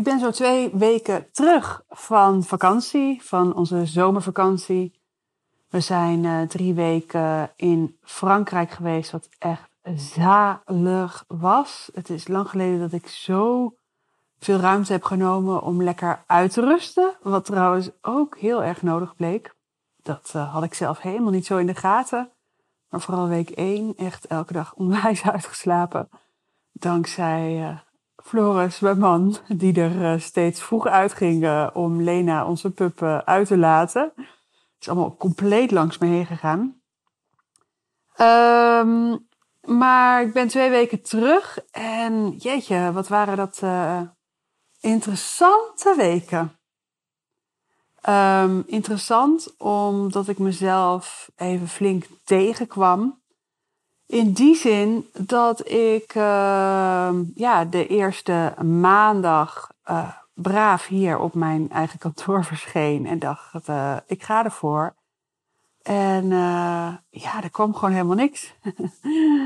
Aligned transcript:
Ik 0.00 0.06
ben 0.06 0.18
zo 0.18 0.30
twee 0.30 0.70
weken 0.72 1.30
terug 1.32 1.82
van 1.88 2.42
vakantie, 2.42 3.22
van 3.22 3.54
onze 3.54 3.86
zomervakantie. 3.86 5.00
We 5.68 5.80
zijn 5.80 6.24
uh, 6.24 6.42
drie 6.42 6.74
weken 6.74 7.52
in 7.56 7.98
Frankrijk 8.02 8.70
geweest, 8.70 9.10
wat 9.10 9.28
echt 9.38 9.70
zalig 9.96 11.24
was. 11.28 11.90
Het 11.94 12.10
is 12.10 12.28
lang 12.28 12.48
geleden 12.48 12.80
dat 12.80 12.92
ik 12.92 13.08
zo 13.08 13.74
veel 14.38 14.58
ruimte 14.58 14.92
heb 14.92 15.04
genomen 15.04 15.62
om 15.62 15.82
lekker 15.82 16.22
uit 16.26 16.52
te 16.52 16.60
rusten. 16.60 17.16
Wat 17.22 17.44
trouwens 17.44 17.90
ook 18.02 18.38
heel 18.38 18.64
erg 18.64 18.82
nodig 18.82 19.16
bleek. 19.16 19.54
Dat 20.02 20.32
uh, 20.36 20.52
had 20.52 20.62
ik 20.62 20.74
zelf 20.74 21.00
helemaal 21.00 21.32
niet 21.32 21.46
zo 21.46 21.56
in 21.56 21.66
de 21.66 21.74
gaten. 21.74 22.30
Maar 22.88 23.00
vooral 23.00 23.28
week 23.28 23.50
één 23.50 23.94
echt 23.96 24.26
elke 24.26 24.52
dag 24.52 24.74
onwijs 24.82 25.22
uitgeslapen. 25.22 26.08
Dankzij 26.72 27.58
uh, 27.58 27.78
Floris, 28.22 28.80
mijn 28.80 28.98
man, 28.98 29.36
die 29.48 29.80
er 29.80 30.14
uh, 30.14 30.20
steeds 30.20 30.62
vroeg 30.62 30.86
uitging 30.86 31.70
om 31.72 32.02
Lena, 32.02 32.46
onze 32.46 32.70
pup, 32.70 33.02
uit 33.24 33.46
te 33.46 33.56
laten. 33.56 34.12
Het 34.16 34.78
is 34.78 34.88
allemaal 34.88 35.16
compleet 35.16 35.70
langs 35.70 35.98
me 35.98 36.06
heen 36.06 36.26
gegaan. 36.26 36.80
Um, 38.20 39.28
maar 39.76 40.22
ik 40.22 40.32
ben 40.32 40.48
twee 40.48 40.70
weken 40.70 41.02
terug 41.02 41.58
en 41.70 42.30
jeetje, 42.30 42.92
wat 42.92 43.08
waren 43.08 43.36
dat 43.36 43.62
interessante 44.80 45.94
weken. 45.96 46.58
Um, 48.08 48.62
interessant 48.66 49.54
omdat 49.58 50.28
ik 50.28 50.38
mezelf 50.38 51.30
even 51.36 51.68
flink 51.68 52.06
tegenkwam. 52.24 53.19
In 54.10 54.32
die 54.32 54.54
zin 54.54 55.08
dat 55.12 55.68
ik 55.68 56.14
uh, 56.14 57.10
ja, 57.34 57.64
de 57.64 57.86
eerste 57.86 58.54
maandag 58.64 59.70
uh, 59.90 60.08
braaf 60.34 60.86
hier 60.86 61.18
op 61.18 61.34
mijn 61.34 61.70
eigen 61.70 61.98
kantoor 61.98 62.44
verscheen 62.52 63.06
en 63.06 63.18
dacht, 63.18 63.68
uh, 63.68 63.96
ik 64.06 64.22
ga 64.22 64.44
ervoor. 64.44 64.94
En 65.82 66.24
uh, 66.24 66.94
ja, 67.10 67.42
er 67.42 67.50
kwam 67.50 67.74
gewoon 67.74 67.94
helemaal 67.94 68.16
niks. 68.16 68.54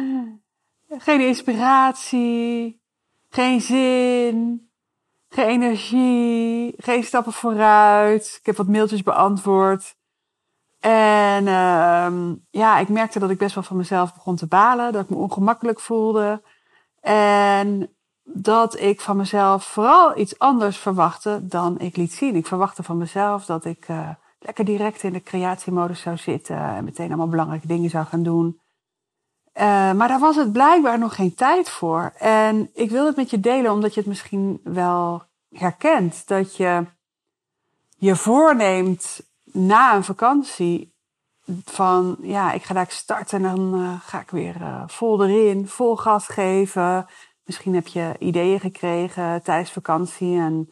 geen 1.07 1.21
inspiratie, 1.21 2.81
geen 3.29 3.61
zin, 3.61 4.69
geen 5.29 5.49
energie, 5.49 6.75
geen 6.77 7.05
stappen 7.05 7.33
vooruit. 7.33 8.37
Ik 8.41 8.47
heb 8.47 8.57
wat 8.57 8.69
mailtjes 8.69 9.03
beantwoord. 9.03 9.97
En 10.85 11.47
uh, 11.47 12.33
ja, 12.51 12.79
ik 12.79 12.89
merkte 12.89 13.19
dat 13.19 13.31
ik 13.31 13.39
best 13.39 13.55
wel 13.55 13.65
van 13.65 13.77
mezelf 13.77 14.15
begon 14.15 14.37
te 14.37 14.47
balen, 14.47 14.93
dat 14.93 15.03
ik 15.03 15.11
me 15.11 15.17
ongemakkelijk 15.17 15.81
voelde. 15.81 16.43
En 17.01 17.95
dat 18.23 18.81
ik 18.81 19.01
van 19.01 19.17
mezelf 19.17 19.65
vooral 19.65 20.19
iets 20.19 20.39
anders 20.39 20.77
verwachtte 20.77 21.47
dan 21.47 21.79
ik 21.79 21.97
liet 21.97 22.13
zien. 22.13 22.37
Ik 22.37 22.47
verwachtte 22.47 22.83
van 22.83 22.99
mezelf 22.99 23.45
dat 23.45 23.65
ik 23.65 23.89
uh, 23.89 24.09
lekker 24.39 24.65
direct 24.65 25.03
in 25.03 25.13
de 25.13 25.23
creatiemodus 25.23 26.01
zou 26.01 26.17
zitten 26.17 26.59
en 26.59 26.85
meteen 26.85 27.09
allemaal 27.09 27.29
belangrijke 27.29 27.67
dingen 27.67 27.91
zou 27.91 28.05
gaan 28.07 28.23
doen. 28.23 28.61
Uh, 29.55 29.63
maar 29.93 30.09
daar 30.09 30.21
was 30.21 30.37
het 30.37 30.53
blijkbaar 30.53 30.99
nog 30.99 31.15
geen 31.15 31.35
tijd 31.35 31.71
voor. 31.71 32.13
En 32.19 32.71
ik 32.75 32.91
wil 32.91 33.07
het 33.07 33.17
met 33.17 33.31
je 33.31 33.41
delen 33.41 33.73
omdat 33.73 33.95
je 33.95 34.01
het 34.01 34.09
misschien 34.09 34.61
wel 34.65 35.23
herkent. 35.49 36.29
Dat 36.29 36.57
je 36.57 36.87
je 37.97 38.17
voorneemt 38.17 39.33
na 39.55 39.95
een 39.95 40.05
vakantie 40.05 40.95
van 41.65 42.17
ja, 42.21 42.53
ik 42.53 42.63
ga 42.63 42.75
daar 42.75 42.91
starten 42.91 43.45
en 43.45 43.57
dan 43.57 43.81
uh, 43.81 44.01
ga 44.01 44.21
ik 44.21 44.31
weer 44.31 44.57
uh, 44.61 44.83
vol 44.87 45.25
erin, 45.25 45.69
vol 45.69 45.97
gas 45.97 46.27
geven. 46.27 47.07
Misschien 47.45 47.75
heb 47.75 47.87
je 47.87 48.15
ideeën 48.19 48.61
gekregen 48.61 49.43
tijdens 49.43 49.71
vakantie 49.71 50.39
en 50.39 50.69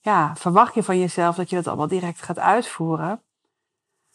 ja, 0.00 0.36
verwacht 0.36 0.74
je 0.74 0.82
van 0.82 0.98
jezelf 0.98 1.36
dat 1.36 1.50
je 1.50 1.56
dat 1.56 1.66
allemaal 1.66 1.88
direct 1.88 2.22
gaat 2.22 2.38
uitvoeren. 2.38 3.22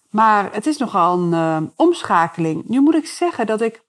Maar 0.10 0.54
het 0.54 0.66
is 0.66 0.78
nogal 0.78 1.18
een 1.18 1.32
uh, 1.32 1.70
omschakeling. 1.76 2.68
Nu 2.68 2.82
moet 2.82 2.96
ik 2.96 3.08
zeggen 3.08 3.46
dat 3.46 3.62
ik 3.62 3.84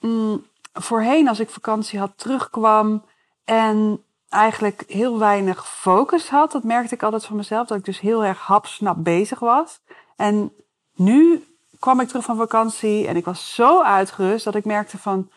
mm, 0.00 0.44
voorheen, 0.72 1.28
als 1.28 1.40
ik 1.40 1.50
vakantie 1.50 1.98
had, 1.98 2.12
terugkwam 2.16 3.04
en 3.44 4.04
eigenlijk 4.30 4.84
heel 4.86 5.18
weinig 5.18 5.68
focus 5.68 6.28
had. 6.28 6.52
Dat 6.52 6.62
merkte 6.62 6.94
ik 6.94 7.02
altijd 7.02 7.24
van 7.24 7.36
mezelf, 7.36 7.66
dat 7.66 7.78
ik 7.78 7.84
dus 7.84 8.00
heel 8.00 8.24
erg 8.24 8.38
hapsnap 8.38 9.04
bezig 9.04 9.38
was. 9.38 9.80
En 10.16 10.52
nu 10.94 11.44
kwam 11.78 12.00
ik 12.00 12.08
terug 12.08 12.24
van 12.24 12.36
vakantie 12.36 13.06
en 13.06 13.16
ik 13.16 13.24
was 13.24 13.54
zo 13.54 13.82
uitgerust 13.82 14.44
dat 14.44 14.54
ik 14.54 14.64
merkte 14.64 14.98
van, 14.98 15.30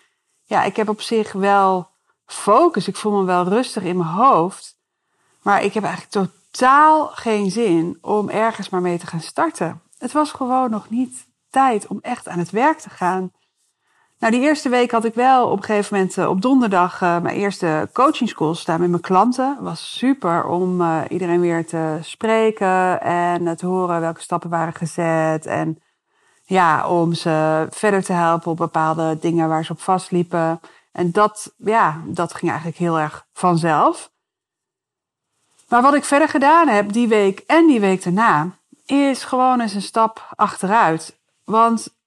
ja, 0.43 0.63
ik 0.63 0.75
heb 0.75 0.89
op 0.89 1.01
zich 1.01 1.31
wel 1.31 1.89
focus. 2.25 2.87
Ik 2.87 2.95
voel 2.95 3.19
me 3.19 3.23
wel 3.23 3.43
rustig 3.43 3.83
in 3.83 3.97
mijn 3.97 4.09
hoofd. 4.09 4.77
Maar 5.41 5.63
ik 5.63 5.73
heb 5.73 5.83
eigenlijk 5.83 6.29
totaal 6.51 7.07
geen 7.07 7.51
zin 7.51 7.97
om 8.01 8.29
ergens 8.29 8.69
maar 8.69 8.81
mee 8.81 8.97
te 8.97 9.07
gaan 9.07 9.21
starten. 9.21 9.81
Het 9.97 10.11
was 10.11 10.31
gewoon 10.31 10.69
nog 10.69 10.89
niet 10.89 11.27
tijd 11.49 11.87
om 11.87 11.99
echt 12.01 12.27
aan 12.27 12.39
het 12.39 12.49
werk 12.49 12.79
te 12.79 12.89
gaan. 12.89 13.31
Nou, 14.23 14.35
die 14.35 14.43
eerste 14.43 14.69
week 14.69 14.91
had 14.91 15.05
ik 15.05 15.13
wel 15.13 15.49
op 15.49 15.57
een 15.57 15.63
gegeven 15.63 15.95
moment 15.95 16.17
uh, 16.17 16.29
op 16.29 16.41
donderdag 16.41 17.01
uh, 17.01 17.19
mijn 17.19 17.35
eerste 17.35 17.89
coaching 17.93 18.29
staan 18.55 18.79
met 18.79 18.89
mijn 18.89 19.01
klanten. 19.01 19.57
was 19.59 19.97
super 19.97 20.45
om 20.45 20.81
uh, 20.81 21.01
iedereen 21.09 21.39
weer 21.39 21.65
te 21.65 21.97
spreken 22.01 23.01
en 23.01 23.57
te 23.57 23.65
horen 23.65 24.01
welke 24.01 24.21
stappen 24.21 24.49
waren 24.49 24.73
gezet. 24.73 25.45
En 25.45 25.81
ja, 26.43 26.87
om 26.87 27.13
ze 27.13 27.67
verder 27.69 28.03
te 28.03 28.13
helpen 28.13 28.51
op 28.51 28.57
bepaalde 28.57 29.17
dingen 29.19 29.49
waar 29.49 29.65
ze 29.65 29.71
op 29.71 29.81
vastliepen. 29.81 30.59
En 30.91 31.11
dat, 31.11 31.53
ja, 31.57 32.01
dat 32.05 32.33
ging 32.33 32.51
eigenlijk 32.51 32.79
heel 32.79 32.99
erg 32.99 33.27
vanzelf. 33.33 34.11
Maar 35.69 35.81
wat 35.81 35.93
ik 35.93 36.03
verder 36.03 36.29
gedaan 36.29 36.67
heb 36.67 36.93
die 36.93 37.07
week 37.07 37.39
en 37.39 37.67
die 37.67 37.79
week 37.79 38.03
daarna, 38.03 38.49
is 38.85 39.23
gewoon 39.23 39.59
eens 39.59 39.73
een 39.73 39.81
stap 39.81 40.33
achteruit. 40.35 41.19
Want 41.43 42.01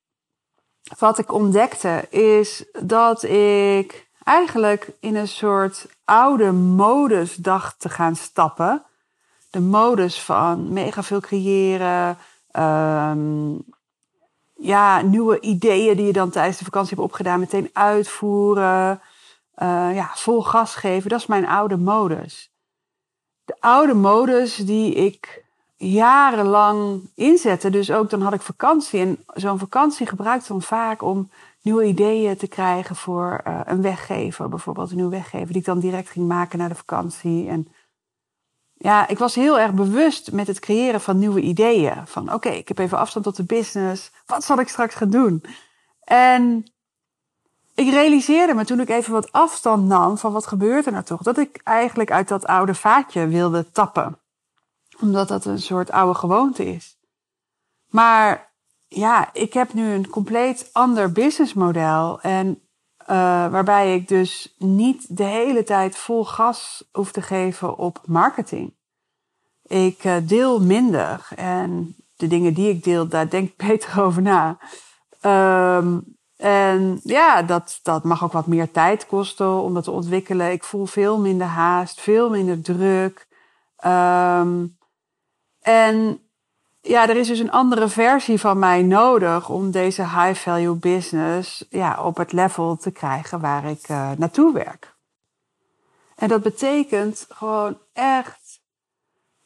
wat 0.99 1.19
ik 1.19 1.33
ontdekte 1.33 2.07
is 2.11 2.65
dat 2.83 3.23
ik 3.23 4.09
eigenlijk 4.23 4.91
in 5.01 5.17
een 5.17 5.29
soort 5.29 5.87
oude 6.05 6.53
modus 6.53 7.35
dacht 7.35 7.81
te 7.81 7.89
gaan 7.89 8.17
stappen. 8.17 8.85
De 9.51 9.61
modus 9.61 10.21
van 10.21 10.73
mega 10.73 11.03
veel 11.03 11.21
creëren, 11.21 12.19
um, 12.53 13.65
ja, 14.57 15.01
nieuwe 15.01 15.41
ideeën 15.41 15.97
die 15.97 16.07
je 16.07 16.13
dan 16.13 16.31
tijdens 16.31 16.59
de 16.59 16.65
vakantie 16.65 16.95
hebt 16.95 17.09
opgedaan, 17.09 17.41
meteen 17.41 17.71
uitvoeren, 17.73 19.01
uh, 19.63 19.95
ja, 19.95 20.11
vol 20.15 20.43
gas 20.43 20.75
geven. 20.75 21.11
Dat 21.11 21.21
is 21.21 21.27
mijn 21.27 21.47
oude 21.47 21.77
modus. 21.77 22.53
De 23.45 23.57
oude 23.61 23.95
modus 23.95 24.57
die 24.57 24.95
ik 24.95 25.46
jarenlang 25.77 27.11
inzetten. 27.15 27.73
Dus 27.73 27.91
ook 27.91 28.11
dan 28.11 28.23
had 28.23 28.33
ik 28.33 28.41
vakantie. 28.41 29.01
En 29.01 29.19
zo'n 29.35 29.59
vakantie 29.59 30.07
gebruikte 30.07 30.49
dan 30.49 30.63
vaak 30.63 31.03
om 31.03 31.31
nieuwe 31.63 31.85
ideeën 31.85 32.37
te 32.37 32.47
krijgen 32.47 32.97
voor 32.97 33.41
uh, 33.47 33.61
een 33.65 33.83
weggever. 33.83 34.49
Bijvoorbeeld 34.49 34.91
een 34.91 34.97
nieuwe 34.97 35.11
weggever 35.11 35.47
die 35.47 35.57
ik 35.57 35.65
dan 35.65 35.79
direct 35.79 36.09
ging 36.09 36.29
maken 36.29 36.59
na 36.59 36.69
de 36.69 36.75
vakantie. 36.75 37.49
En 37.49 37.69
ja, 38.73 39.09
ik 39.09 39.19
was 39.19 39.35
heel 39.35 39.59
erg 39.59 39.73
bewust 39.73 40.33
met 40.33 40.47
het 40.47 40.59
creëren 40.59 41.01
van 41.01 41.19
nieuwe 41.19 41.41
ideeën. 41.41 42.07
Van 42.07 42.33
oké, 42.33 42.49
ik 42.49 42.69
heb 42.69 42.79
even 42.79 42.99
afstand 42.99 43.25
tot 43.25 43.37
de 43.37 43.45
business. 43.45 44.11
Wat 44.27 44.45
zal 44.45 44.59
ik 44.59 44.69
straks 44.69 44.95
gaan 44.95 45.11
doen? 45.11 45.45
En 46.01 46.67
ik 47.75 47.91
realiseerde 47.91 48.55
me 48.55 48.65
toen 48.65 48.81
ik 48.81 48.89
even 48.89 49.13
wat 49.13 49.33
afstand 49.33 49.87
nam 49.87 50.19
van 50.19 50.33
wat 50.33 50.47
gebeurt 50.47 50.87
er 50.87 50.93
nou 50.93 51.05
toch, 51.05 51.23
dat 51.23 51.39
ik 51.39 51.61
eigenlijk 51.65 52.11
uit 52.11 52.29
dat 52.29 52.47
oude 52.47 52.75
vaatje 52.75 53.27
wilde 53.27 53.71
tappen 53.71 54.19
omdat 55.01 55.29
dat 55.29 55.45
een 55.45 55.61
soort 55.61 55.91
oude 55.91 56.19
gewoonte 56.19 56.65
is. 56.65 56.99
Maar 57.91 58.53
ja, 58.89 59.31
ik 59.33 59.53
heb 59.53 59.73
nu 59.73 59.93
een 59.93 60.09
compleet 60.09 60.71
ander 60.73 61.13
businessmodel. 61.13 62.21
En 62.21 62.61
uh, 63.01 63.07
waarbij 63.51 63.95
ik 63.95 64.09
dus 64.09 64.55
niet 64.59 65.17
de 65.17 65.25
hele 65.25 65.63
tijd 65.63 65.97
vol 65.97 66.25
gas 66.25 66.89
hoef 66.93 67.13
te 67.13 67.23
geven 67.23 67.79
op 67.79 68.01
marketing. 68.07 68.75
Ik 69.63 70.05
uh, 70.05 70.17
deel 70.23 70.61
minder. 70.61 71.29
En 71.37 71.97
de 72.17 72.27
dingen 72.27 72.55
die 72.55 72.69
ik 72.69 72.85
deel, 72.85 73.09
daar 73.09 73.31
denk 73.31 73.49
ik 73.49 73.57
beter 73.69 74.03
over 74.03 74.23
na. 74.23 74.59
Um, 75.23 76.17
en 76.37 77.01
ja, 77.03 77.43
dat, 77.43 77.81
dat 77.83 78.05
mag 78.05 78.25
ook 78.25 78.33
wat 78.33 78.47
meer 78.47 78.71
tijd 78.71 79.07
kosten 79.07 79.51
om 79.51 79.75
dat 79.75 79.85
te 79.85 79.91
ontwikkelen. 79.91 80.53
Ik 80.53 80.65
voel 80.65 80.87
veel 80.87 81.21
minder 81.21 81.47
haast, 81.47 82.01
veel 82.01 82.31
minder 82.31 82.63
druk. 82.63 83.27
Um, 83.87 84.76
en 85.67 86.21
ja, 86.81 87.09
er 87.09 87.17
is 87.17 87.29
dus 87.29 87.39
een 87.39 87.51
andere 87.51 87.89
versie 87.89 88.41
van 88.41 88.59
mij 88.59 88.83
nodig 88.83 89.49
om 89.49 89.71
deze 89.71 90.03
high 90.03 90.35
value 90.35 90.75
business 90.75 91.65
ja, 91.71 92.03
op 92.05 92.17
het 92.17 92.33
level 92.33 92.77
te 92.77 92.91
krijgen 92.91 93.41
waar 93.41 93.65
ik 93.65 93.89
uh, 93.89 94.11
naartoe 94.17 94.53
werk. 94.53 94.95
En 96.15 96.29
dat 96.29 96.43
betekent 96.43 97.27
gewoon 97.29 97.79
echt 97.93 98.61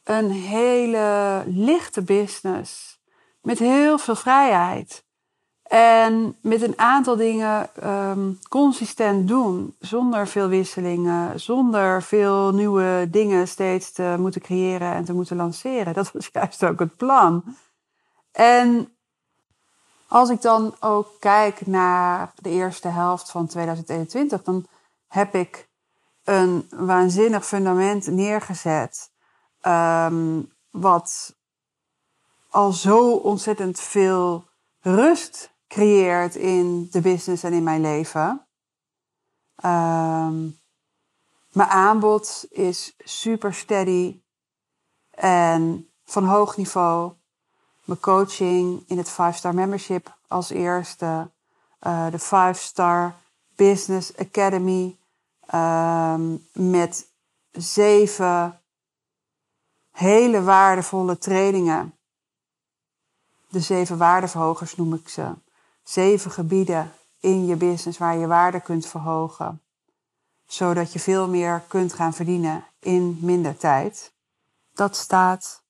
een 0.03 0.31
hele 0.31 1.43
lichte 1.45 2.01
business 2.01 2.99
met 3.41 3.59
heel 3.59 3.97
veel 3.97 4.15
vrijheid. 4.15 5.05
En 5.71 6.37
met 6.41 6.61
een 6.61 6.79
aantal 6.79 7.15
dingen 7.15 7.69
um, 7.83 8.39
consistent 8.49 9.27
doen, 9.27 9.75
zonder 9.79 10.27
veel 10.27 10.47
wisselingen, 10.47 11.39
zonder 11.39 12.03
veel 12.03 12.53
nieuwe 12.53 13.07
dingen 13.11 13.47
steeds 13.47 13.91
te 13.91 14.15
moeten 14.19 14.41
creëren 14.41 14.93
en 14.93 15.05
te 15.05 15.13
moeten 15.13 15.35
lanceren. 15.35 15.93
Dat 15.93 16.11
was 16.11 16.29
juist 16.33 16.63
ook 16.63 16.79
het 16.79 16.97
plan. 16.97 17.43
En 18.31 18.95
als 20.07 20.29
ik 20.29 20.41
dan 20.41 20.75
ook 20.79 21.07
kijk 21.19 21.67
naar 21.67 22.31
de 22.35 22.49
eerste 22.49 22.87
helft 22.87 23.31
van 23.31 23.47
2021, 23.47 24.43
dan 24.43 24.65
heb 25.07 25.35
ik 25.35 25.69
een 26.23 26.67
waanzinnig 26.69 27.45
fundament 27.45 28.07
neergezet. 28.07 29.11
Um, 29.67 30.53
wat 30.69 31.35
al 32.49 32.71
zo 32.71 33.11
ontzettend 33.11 33.79
veel 33.79 34.49
rust 34.81 35.51
creëert 35.71 36.35
in 36.35 36.87
de 36.91 37.01
business 37.01 37.43
en 37.43 37.53
in 37.53 37.63
mijn 37.63 37.81
leven. 37.81 38.45
Um, 39.65 40.59
mijn 41.51 41.69
aanbod 41.69 42.45
is 42.49 42.95
super 42.97 43.53
steady 43.53 44.21
en 45.09 45.89
van 46.03 46.23
hoog 46.23 46.57
niveau. 46.57 47.13
Mijn 47.83 47.99
coaching 47.99 48.83
in 48.87 48.97
het 48.97 49.11
5-star 49.11 49.53
membership 49.53 50.17
als 50.27 50.49
eerste. 50.49 51.31
Uh, 51.87 52.11
de 52.11 52.19
5-star 52.19 53.15
Business 53.55 54.17
Academy 54.17 54.97
um, 55.53 56.47
met 56.53 57.07
zeven 57.51 58.61
hele 59.91 60.43
waardevolle 60.43 61.17
trainingen. 61.17 61.95
De 63.47 63.59
zeven 63.59 63.97
waardeverhogers 63.97 64.75
noem 64.75 64.93
ik 64.93 65.09
ze 65.09 65.33
zeven 65.91 66.31
gebieden 66.31 66.91
in 67.19 67.45
je 67.45 67.55
business 67.55 67.97
waar 67.97 68.17
je 68.17 68.27
waarde 68.27 68.61
kunt 68.61 68.85
verhogen. 68.85 69.61
Zodat 70.45 70.93
je 70.93 70.99
veel 70.99 71.27
meer 71.27 71.63
kunt 71.67 71.93
gaan 71.93 72.13
verdienen 72.13 72.65
in 72.79 73.17
minder 73.21 73.57
tijd. 73.57 74.13
Dat 74.73 74.95
staat 74.95 75.63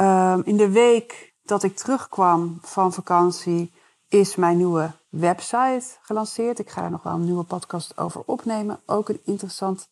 um, 0.00 0.42
in 0.44 0.56
de 0.56 0.70
week 0.70 1.34
dat 1.42 1.62
ik 1.62 1.76
terugkwam 1.76 2.58
van 2.62 2.92
vakantie, 2.92 3.72
is 4.08 4.36
mijn 4.36 4.56
nieuwe 4.56 4.90
website 5.08 5.84
gelanceerd. 6.02 6.58
Ik 6.58 6.70
ga 6.70 6.82
er 6.82 6.90
nog 6.90 7.02
wel 7.02 7.12
een 7.12 7.24
nieuwe 7.24 7.44
podcast 7.44 7.98
over 7.98 8.22
opnemen. 8.26 8.80
Ook 8.86 9.08
een 9.08 9.20
interessant 9.24 9.88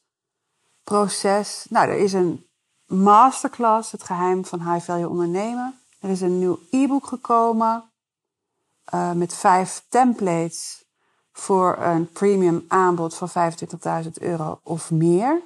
proces. 0.85 1.67
Nou, 1.69 1.89
er 1.89 1.99
is 1.99 2.13
een 2.13 2.47
masterclass, 2.87 3.93
het 3.93 4.03
geheim 4.03 4.45
van 4.45 4.73
high 4.73 4.85
value 4.85 5.09
ondernemen. 5.09 5.81
Er 6.01 6.11
is 6.11 6.21
een 6.21 6.39
nieuw 6.39 6.59
e-book 6.71 7.07
gekomen. 7.07 7.91
Uh, 8.95 9.13
met 9.13 9.35
vijf 9.35 9.85
templates 9.89 10.85
voor 11.33 11.77
een 11.79 12.13
premium 12.13 12.65
aanbod 12.69 13.15
van 13.15 13.29
25.000 14.05 14.11
euro 14.13 14.61
of 14.63 14.91
meer. 14.91 15.41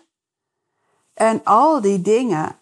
En 1.15 1.45
al 1.45 1.81
die 1.81 2.01
dingen 2.01 2.57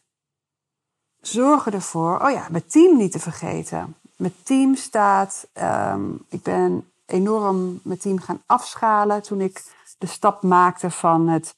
zorgen 1.20 1.72
ervoor, 1.72 2.20
oh 2.20 2.30
ja, 2.30 2.46
mijn 2.50 2.66
team 2.66 2.96
niet 2.96 3.12
te 3.12 3.18
vergeten. 3.18 3.96
Mijn 4.16 4.34
team 4.42 4.74
staat, 4.74 5.46
um, 5.54 6.24
ik 6.28 6.42
ben 6.42 6.90
enorm 7.06 7.80
mijn 7.82 7.98
team 7.98 8.20
gaan 8.20 8.42
afschalen 8.46 9.22
toen 9.22 9.40
ik 9.40 9.64
de 9.98 10.06
stap 10.06 10.42
maakte 10.42 10.90
van 10.90 11.28
het 11.28 11.54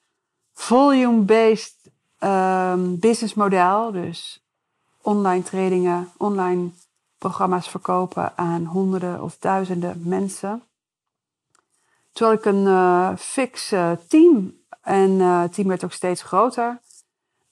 volume-based 0.53 1.75
um, 2.21 2.99
business 2.99 3.35
model. 3.35 3.93
Dus 3.93 4.45
online 5.01 5.43
trainingen, 5.43 6.11
online 6.17 6.71
programma's 7.21 7.69
verkopen 7.69 8.37
aan 8.37 8.65
honderden 8.65 9.23
of 9.23 9.39
duizenden 9.39 10.03
mensen. 10.05 10.63
Terwijl 12.13 12.39
ik 12.39 12.45
een 12.45 12.65
uh, 12.65 13.17
fix 13.17 13.69
team 14.09 14.59
en 14.83 15.11
uh, 15.11 15.41
het 15.41 15.53
team 15.53 15.69
werd 15.69 15.85
ook 15.85 15.93
steeds 15.93 16.23
groter. 16.23 16.81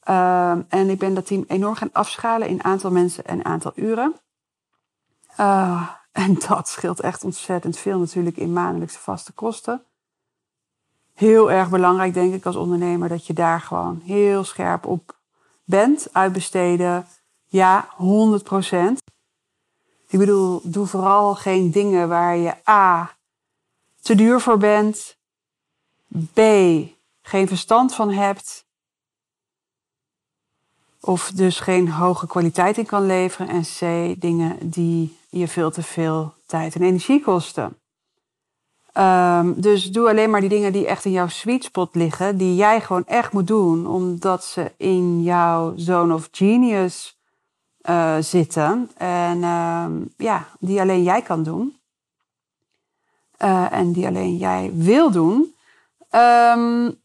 Uh, 0.09 0.51
en 0.69 0.89
ik 0.89 0.99
ben 0.99 1.15
dat 1.15 1.27
team 1.27 1.45
enorm 1.49 1.75
gaan 1.75 1.93
afschalen 1.93 2.49
in 2.49 2.65
aantal 2.65 2.91
mensen 2.91 3.25
en 3.25 3.45
aantal 3.45 3.73
uren. 3.75 4.15
En 6.13 6.35
dat 6.49 6.69
scheelt 6.69 7.01
echt 7.01 7.25
ontzettend 7.25 7.79
veel 7.79 7.99
natuurlijk 7.99 8.37
in 8.37 8.53
maandelijkse 8.53 8.99
vaste 8.99 9.33
kosten. 9.33 9.83
Heel 11.15 11.51
erg 11.51 11.71
belangrijk 11.71 12.15
denk 12.15 12.35
ik 12.35 12.47
als 12.47 12.57
ondernemer 12.57 13.09
dat 13.09 13.27
je 13.27 13.33
daar 13.33 13.61
gewoon 13.61 14.01
heel 14.05 14.45
scherp 14.45 14.87
op 14.87 15.17
bent. 15.65 16.09
Uitbesteden, 16.13 17.07
ja, 17.47 17.89
100 17.97 18.43
procent. 18.43 19.01
Ik 20.11 20.19
bedoel, 20.19 20.61
doe 20.63 20.87
vooral 20.87 21.35
geen 21.35 21.71
dingen 21.71 22.09
waar 22.09 22.37
je 22.37 22.55
A. 22.69 23.17
te 24.01 24.15
duur 24.15 24.41
voor 24.41 24.59
bent, 24.59 25.17
B. 26.33 26.41
geen 27.23 27.49
verstand 27.49 27.95
van 27.95 28.11
hebt, 28.11 28.67
of 31.01 31.31
dus 31.35 31.61
geen 31.61 31.91
hoge 31.91 32.27
kwaliteit 32.27 32.79
in 32.79 32.87
kan 32.87 33.07
leveren, 33.07 33.49
en 33.49 33.63
C. 33.63 33.81
dingen 34.21 34.71
die 34.71 35.17
je 35.29 35.49
veel 35.49 35.71
te 35.71 35.83
veel 35.83 36.35
tijd 36.47 36.75
en 36.75 36.83
energie 36.83 37.23
kosten. 37.23 37.79
Um, 38.95 39.61
dus 39.61 39.93
doe 39.93 40.09
alleen 40.09 40.31
maar 40.31 40.41
die 40.41 40.49
dingen 40.49 40.73
die 40.73 40.87
echt 40.87 41.05
in 41.05 41.11
jouw 41.11 41.29
sweet 41.29 41.65
spot 41.65 41.95
liggen, 41.95 42.37
die 42.37 42.55
jij 42.55 42.81
gewoon 42.81 43.07
echt 43.07 43.33
moet 43.33 43.47
doen, 43.47 43.87
omdat 43.87 44.45
ze 44.45 44.73
in 44.77 45.23
jouw 45.23 45.73
zone 45.77 46.15
of 46.15 46.29
genius 46.33 47.18
uh, 47.89 48.17
zitten. 48.21 48.91
En 48.97 49.39
uh, 49.39 49.87
ja, 50.17 50.47
die 50.59 50.81
alleen 50.81 51.03
jij 51.03 51.23
kan 51.23 51.43
doen. 51.43 51.77
Uh, 53.45 53.73
en 53.73 53.93
die 53.93 54.07
alleen 54.07 54.37
jij 54.37 54.71
wil 54.75 55.11
doen. 55.11 55.55
Um, 56.11 57.01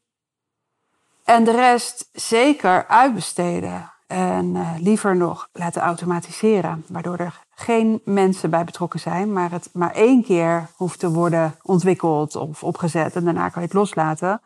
en 1.23 1.43
de 1.43 1.51
rest 1.51 2.09
zeker 2.11 2.87
uitbesteden. 2.87 3.91
En 4.07 4.55
uh, 4.55 4.69
liever 4.79 5.15
nog 5.15 5.49
laten 5.53 5.81
automatiseren. 5.81 6.85
Waardoor 6.87 7.17
er 7.17 7.41
geen 7.55 8.01
mensen 8.05 8.49
bij 8.49 8.63
betrokken 8.63 8.99
zijn, 8.99 9.33
maar 9.33 9.51
het 9.51 9.69
maar 9.73 9.91
één 9.91 10.23
keer 10.23 10.69
hoeft 10.75 10.99
te 10.99 11.11
worden 11.11 11.55
ontwikkeld 11.61 12.35
of 12.35 12.63
opgezet. 12.63 13.15
En 13.15 13.23
daarna 13.23 13.49
kan 13.49 13.61
je 13.61 13.67
het 13.67 13.77
loslaten. 13.77 14.41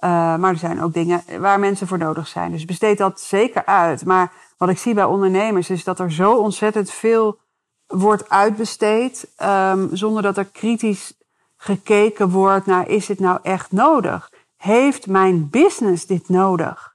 Maar 0.00 0.50
er 0.50 0.56
zijn 0.56 0.82
ook 0.82 0.92
dingen 0.92 1.22
waar 1.38 1.60
mensen 1.60 1.86
voor 1.86 1.98
nodig 1.98 2.28
zijn. 2.28 2.52
Dus 2.52 2.64
besteed 2.64 2.98
dat 2.98 3.20
zeker 3.20 3.66
uit. 3.66 4.04
Maar 4.04 4.32
wat 4.60 4.68
ik 4.68 4.78
zie 4.78 4.94
bij 4.94 5.04
ondernemers 5.04 5.70
is 5.70 5.84
dat 5.84 5.98
er 5.98 6.12
zo 6.12 6.32
ontzettend 6.32 6.90
veel 6.90 7.38
wordt 7.86 8.28
uitbesteed, 8.28 9.28
um, 9.42 9.88
zonder 9.92 10.22
dat 10.22 10.36
er 10.36 10.44
kritisch 10.44 11.14
gekeken 11.56 12.30
wordt 12.30 12.66
naar 12.66 12.88
is 12.88 13.06
dit 13.06 13.18
nou 13.18 13.38
echt 13.42 13.72
nodig? 13.72 14.32
Heeft 14.56 15.06
mijn 15.06 15.50
business 15.50 16.06
dit 16.06 16.28
nodig? 16.28 16.94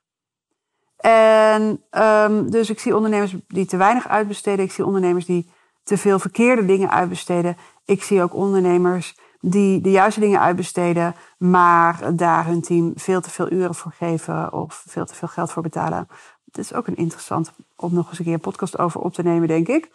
En 0.98 1.84
um, 1.92 2.50
dus 2.52 2.70
ik 2.70 2.80
zie 2.80 2.96
ondernemers 2.96 3.36
die 3.48 3.66
te 3.66 3.78
weinig 3.78 4.08
uitbesteden. 4.08 4.66
Ik 4.66 4.72
zie 4.72 4.86
ondernemers 4.86 5.26
die 5.26 5.50
te 5.84 5.98
veel 5.98 6.20
verkeerde 6.20 6.66
dingen 6.66 6.92
uitbesteden. 6.92 7.58
Ik 7.86 8.04
zie 8.04 8.22
ook 8.22 8.34
ondernemers 8.34 9.16
die 9.40 9.82
de 9.82 9.92
juiste 9.92 10.20
dingen 10.20 10.40
uitbesteden, 10.40 11.16
maar 11.38 12.16
daar 12.16 12.46
hun 12.46 12.62
team 12.62 12.92
veel 12.96 13.22
te 13.22 13.30
veel 13.30 13.52
uren 13.52 13.76
voor 13.76 13.92
geven 13.92 14.54
of 14.54 14.84
veel 14.88 15.06
te 15.06 15.16
veel 15.16 15.28
geld 15.28 15.52
voor 15.52 15.64
betalen. 15.64 16.08
Het 16.56 16.66
is 16.66 16.74
ook 16.74 16.88
een 16.88 16.96
interessant 16.96 17.52
om 17.76 17.94
nog 17.94 18.10
eens 18.10 18.20
een 18.20 18.26
keer 18.26 18.38
podcast 18.38 18.78
over 18.78 19.02
op 19.02 19.14
te 19.14 19.24
nemen, 19.24 19.48
denk 19.48 19.68
ik. 19.68 19.90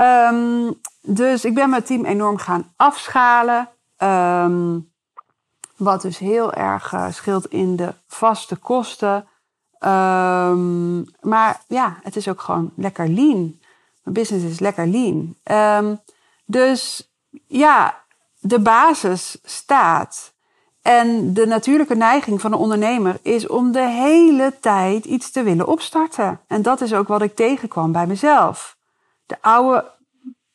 Um, 0.00 0.80
dus 1.02 1.44
ik 1.44 1.54
ben 1.54 1.70
mijn 1.70 1.82
team 1.82 2.04
enorm 2.04 2.36
gaan 2.36 2.72
afschalen. 2.76 3.68
Um, 3.98 4.90
wat 5.76 6.02
dus 6.02 6.18
heel 6.18 6.52
erg 6.52 6.92
uh, 6.92 7.06
scheelt 7.10 7.46
in 7.46 7.76
de 7.76 7.94
vaste 8.06 8.56
kosten. 8.56 9.26
Um, 9.80 11.04
maar 11.20 11.60
ja, 11.66 11.98
het 12.02 12.16
is 12.16 12.28
ook 12.28 12.40
gewoon 12.40 12.72
lekker 12.76 13.08
lean. 13.08 13.60
Mijn 14.02 14.14
business 14.14 14.44
is 14.44 14.58
lekker 14.58 14.86
lean. 14.86 15.36
dus 16.44 17.10
ja, 17.46 18.02
de 18.38 18.60
basis 18.60 19.38
staat. 19.42 20.34
En 20.86 21.34
de 21.34 21.46
natuurlijke 21.46 21.94
neiging 21.94 22.40
van 22.40 22.52
een 22.52 22.58
ondernemer 22.58 23.18
is 23.22 23.46
om 23.46 23.72
de 23.72 23.88
hele 23.88 24.54
tijd 24.60 25.04
iets 25.04 25.30
te 25.30 25.42
willen 25.42 25.66
opstarten. 25.66 26.40
En 26.46 26.62
dat 26.62 26.80
is 26.80 26.94
ook 26.94 27.08
wat 27.08 27.22
ik 27.22 27.34
tegenkwam 27.34 27.92
bij 27.92 28.06
mezelf. 28.06 28.76
De 29.26 29.36
oude 29.40 29.92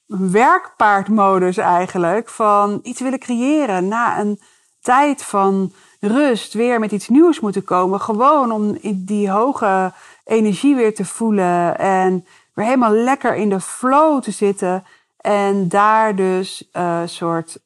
werkpaardmodus 0.06 1.58
eigenlijk 1.58 2.30
van 2.30 2.80
iets 2.84 3.02
willen 3.02 3.20
creëren 3.20 3.88
na 3.88 4.20
een 4.20 4.40
tijd 4.82 5.24
van 5.24 5.74
rust 6.00 6.54
weer 6.54 6.80
met 6.80 6.92
iets 6.92 7.10
nieuws 7.10 7.40
moeten 7.40 7.64
komen. 7.64 8.00
Gewoon 8.00 8.52
om 8.52 8.78
die 8.96 9.30
hoge 9.30 9.94
energie 10.24 10.76
weer 10.76 10.96
te 10.96 11.06
voelen 11.06 11.78
en 11.78 12.26
weer 12.54 12.66
helemaal 12.66 12.94
lekker 12.94 13.36
in 13.36 13.50
de 13.50 13.60
flow 13.60 14.22
te 14.22 14.32
zitten. 14.32 14.84
En 15.18 15.68
daar 15.68 16.16
dus 16.16 16.70
een 16.72 16.84
uh, 16.84 17.02
soort 17.06 17.60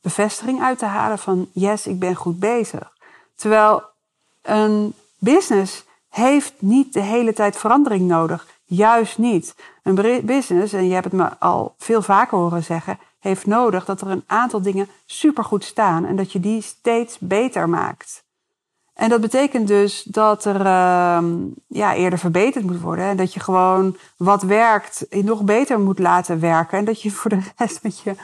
bevestiging 0.00 0.62
uit 0.62 0.78
te 0.78 0.84
halen 0.84 1.18
van 1.18 1.48
yes, 1.52 1.86
ik 1.86 1.98
ben 1.98 2.14
goed 2.14 2.38
bezig. 2.38 2.92
Terwijl 3.34 3.82
een 4.42 4.94
business 5.18 5.84
heeft 6.08 6.52
niet 6.58 6.92
de 6.92 7.00
hele 7.00 7.32
tijd 7.32 7.56
verandering 7.56 8.08
nodig. 8.08 8.46
Juist 8.64 9.18
niet. 9.18 9.54
Een 9.82 10.24
business, 10.24 10.72
en 10.72 10.86
je 10.86 10.92
hebt 10.92 11.04
het 11.04 11.14
me 11.14 11.38
al 11.38 11.74
veel 11.78 12.02
vaker 12.02 12.38
horen 12.38 12.64
zeggen, 12.64 12.98
heeft 13.18 13.46
nodig 13.46 13.84
dat 13.84 14.00
er 14.00 14.08
een 14.08 14.24
aantal 14.26 14.62
dingen 14.62 14.88
supergoed 15.06 15.64
staan 15.64 16.06
en 16.06 16.16
dat 16.16 16.32
je 16.32 16.40
die 16.40 16.62
steeds 16.62 17.18
beter 17.18 17.68
maakt. 17.68 18.22
En 19.00 19.08
dat 19.08 19.20
betekent 19.20 19.68
dus 19.68 20.02
dat 20.02 20.44
er 20.44 20.60
uh, 20.60 21.24
ja, 21.66 21.94
eerder 21.94 22.18
verbeterd 22.18 22.64
moet 22.64 22.80
worden. 22.80 23.04
En 23.04 23.16
dat 23.16 23.34
je 23.34 23.40
gewoon 23.40 23.96
wat 24.16 24.42
werkt 24.42 25.06
nog 25.10 25.42
beter 25.42 25.80
moet 25.80 25.98
laten 25.98 26.40
werken. 26.40 26.78
En 26.78 26.84
dat 26.84 27.02
je 27.02 27.10
voor 27.10 27.30
de 27.30 27.42
rest 27.56 27.82
met 27.82 28.00
je 28.00 28.14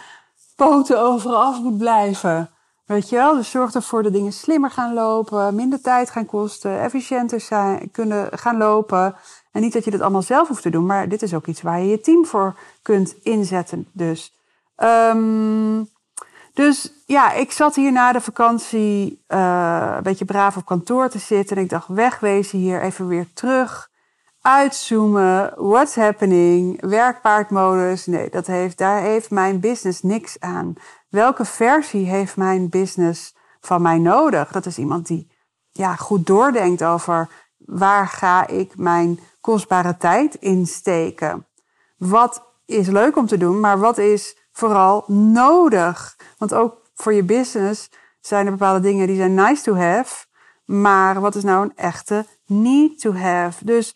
poten 0.57 1.01
overal 1.01 1.43
af 1.43 1.61
moet 1.61 1.79
blijven. 1.79 2.51
Weet 2.87 3.09
je 3.09 3.17
wel? 3.17 3.35
Dus 3.35 3.51
zorg 3.51 3.75
ervoor 3.75 4.03
dat 4.03 4.13
dingen 4.13 4.33
slimmer 4.33 4.71
gaan 4.71 4.95
lopen, 4.95 5.55
minder 5.55 5.81
tijd 5.81 6.11
gaan 6.11 6.27
kosten, 6.27 6.81
efficiënter 6.81 7.41
zijn, 7.41 7.91
kunnen 7.91 8.39
gaan 8.39 8.57
lopen. 8.57 9.15
En 9.53 9.61
niet 9.61 9.73
dat 9.73 9.85
je 9.85 9.91
dat 9.91 10.01
allemaal 10.01 10.23
zelf 10.23 10.49
hoeft 10.49 10.63
te 10.63 10.71
doen, 10.71 10.87
maar 10.87 11.09
dit 11.09 11.23
is 11.23 11.35
ook 11.35 11.47
iets 11.47 11.63
waar 11.63 11.81
je 11.81 11.89
je 11.89 12.01
team 12.01 12.27
voor 12.27 12.59
kunt 12.83 13.17
inzetten. 13.23 13.89
Dus, 13.93 14.33
um, 14.77 15.89
dus 16.53 16.93
ja, 17.07 17.33
ik 17.33 17.53
zat 17.53 17.75
hier 17.75 17.93
na 17.93 18.13
de 18.13 18.21
vakantie 18.21 19.25
uh, 19.29 19.93
een 19.97 20.03
beetje 20.03 20.25
braaf 20.25 20.57
op 20.57 20.65
kantoor 20.65 21.09
te 21.09 21.19
zitten. 21.19 21.57
En 21.57 21.63
ik 21.63 21.71
dacht, 21.71 21.89
wegwezen 21.89 22.59
hier, 22.59 22.83
even 22.83 23.09
weer 23.09 23.27
terug. 23.35 23.91
Uitzoomen, 24.47 25.53
what's 25.57 25.95
happening, 25.95 26.81
werkpaardmodus. 26.81 28.07
Nee, 28.07 28.31
dat 28.31 28.47
heeft, 28.47 28.79
daar 28.79 29.01
heeft 29.01 29.31
mijn 29.31 29.61
business 29.61 30.03
niks 30.03 30.41
aan. 30.41 30.75
Welke 31.09 31.45
versie 31.45 32.07
heeft 32.07 32.37
mijn 32.37 32.69
business 32.69 33.35
van 33.61 33.83
mij 33.83 33.99
nodig? 33.99 34.53
Dat 34.53 34.67
is 34.67 34.79
iemand 34.79 35.07
die 35.07 35.31
ja, 35.73 35.97
goed 35.97 36.27
doordenkt 36.27 36.85
over 36.85 37.29
waar 37.57 38.09
ga 38.09 38.47
ik 38.47 38.77
mijn 38.77 39.21
kostbare 39.41 39.97
tijd 39.97 40.35
insteken. 40.35 41.47
Wat 41.97 42.43
is 42.67 42.87
leuk 42.87 43.17
om 43.17 43.27
te 43.27 43.37
doen, 43.37 43.61
maar 43.61 43.79
wat 43.79 43.99
is 43.99 44.49
vooral 44.53 45.05
nodig? 45.07 46.17
Want 46.39 46.55
ook 46.55 46.83
voor 46.95 47.13
je 47.13 47.25
business 47.25 47.91
zijn 48.21 48.47
er 48.47 48.53
bepaalde 48.53 48.81
dingen 48.81 49.07
die 49.07 49.17
zijn 49.17 49.35
nice 49.35 49.63
to 49.63 49.75
have. 49.75 50.27
Maar 50.65 51.21
wat 51.21 51.35
is 51.35 51.43
nou 51.43 51.65
een 51.65 51.77
echte 51.77 52.27
need 52.47 53.01
to 53.01 53.15
have? 53.15 53.65
Dus 53.65 53.95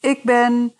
ik 0.00 0.22
ben 0.22 0.74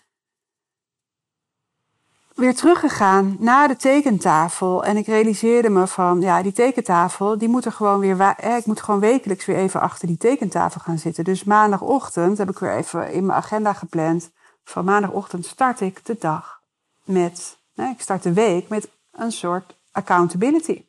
weer 2.35 2.55
teruggegaan 2.55 3.35
naar 3.39 3.67
de 3.67 3.75
tekentafel. 3.75 4.83
En 4.83 4.97
ik 4.97 5.05
realiseerde 5.05 5.69
me 5.69 5.87
van, 5.87 6.21
ja, 6.21 6.41
die 6.41 6.51
tekentafel, 6.51 7.37
die 7.37 7.49
moet 7.49 7.65
er 7.65 7.71
gewoon 7.71 7.99
weer... 7.99 8.35
ik 8.57 8.65
moet 8.65 8.81
gewoon 8.81 8.99
wekelijks 8.99 9.45
weer 9.45 9.55
even 9.55 9.81
achter 9.81 10.07
die 10.07 10.17
tekentafel 10.17 10.81
gaan 10.81 10.97
zitten. 10.97 11.23
Dus 11.23 11.43
maandagochtend 11.43 12.37
heb 12.37 12.49
ik 12.49 12.59
weer 12.59 12.75
even 12.75 13.11
in 13.11 13.25
mijn 13.25 13.37
agenda 13.37 13.73
gepland. 13.73 14.31
Van 14.63 14.85
maandagochtend 14.85 15.45
start 15.45 15.81
ik 15.81 16.05
de 16.05 16.15
dag 16.19 16.61
met... 17.03 17.57
ik 17.75 18.01
start 18.01 18.23
de 18.23 18.33
week 18.33 18.69
met 18.69 18.89
een 19.11 19.31
soort 19.31 19.75
accountability. 19.91 20.85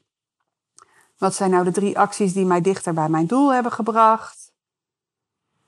Wat 1.19 1.35
zijn 1.35 1.51
nou 1.51 1.65
de 1.65 1.71
drie 1.71 1.99
acties 1.99 2.33
die 2.33 2.45
mij 2.45 2.61
dichter 2.61 2.95
bij 2.95 3.09
mijn 3.09 3.27
doel 3.27 3.53
hebben 3.53 3.73
gebracht? 3.73 4.52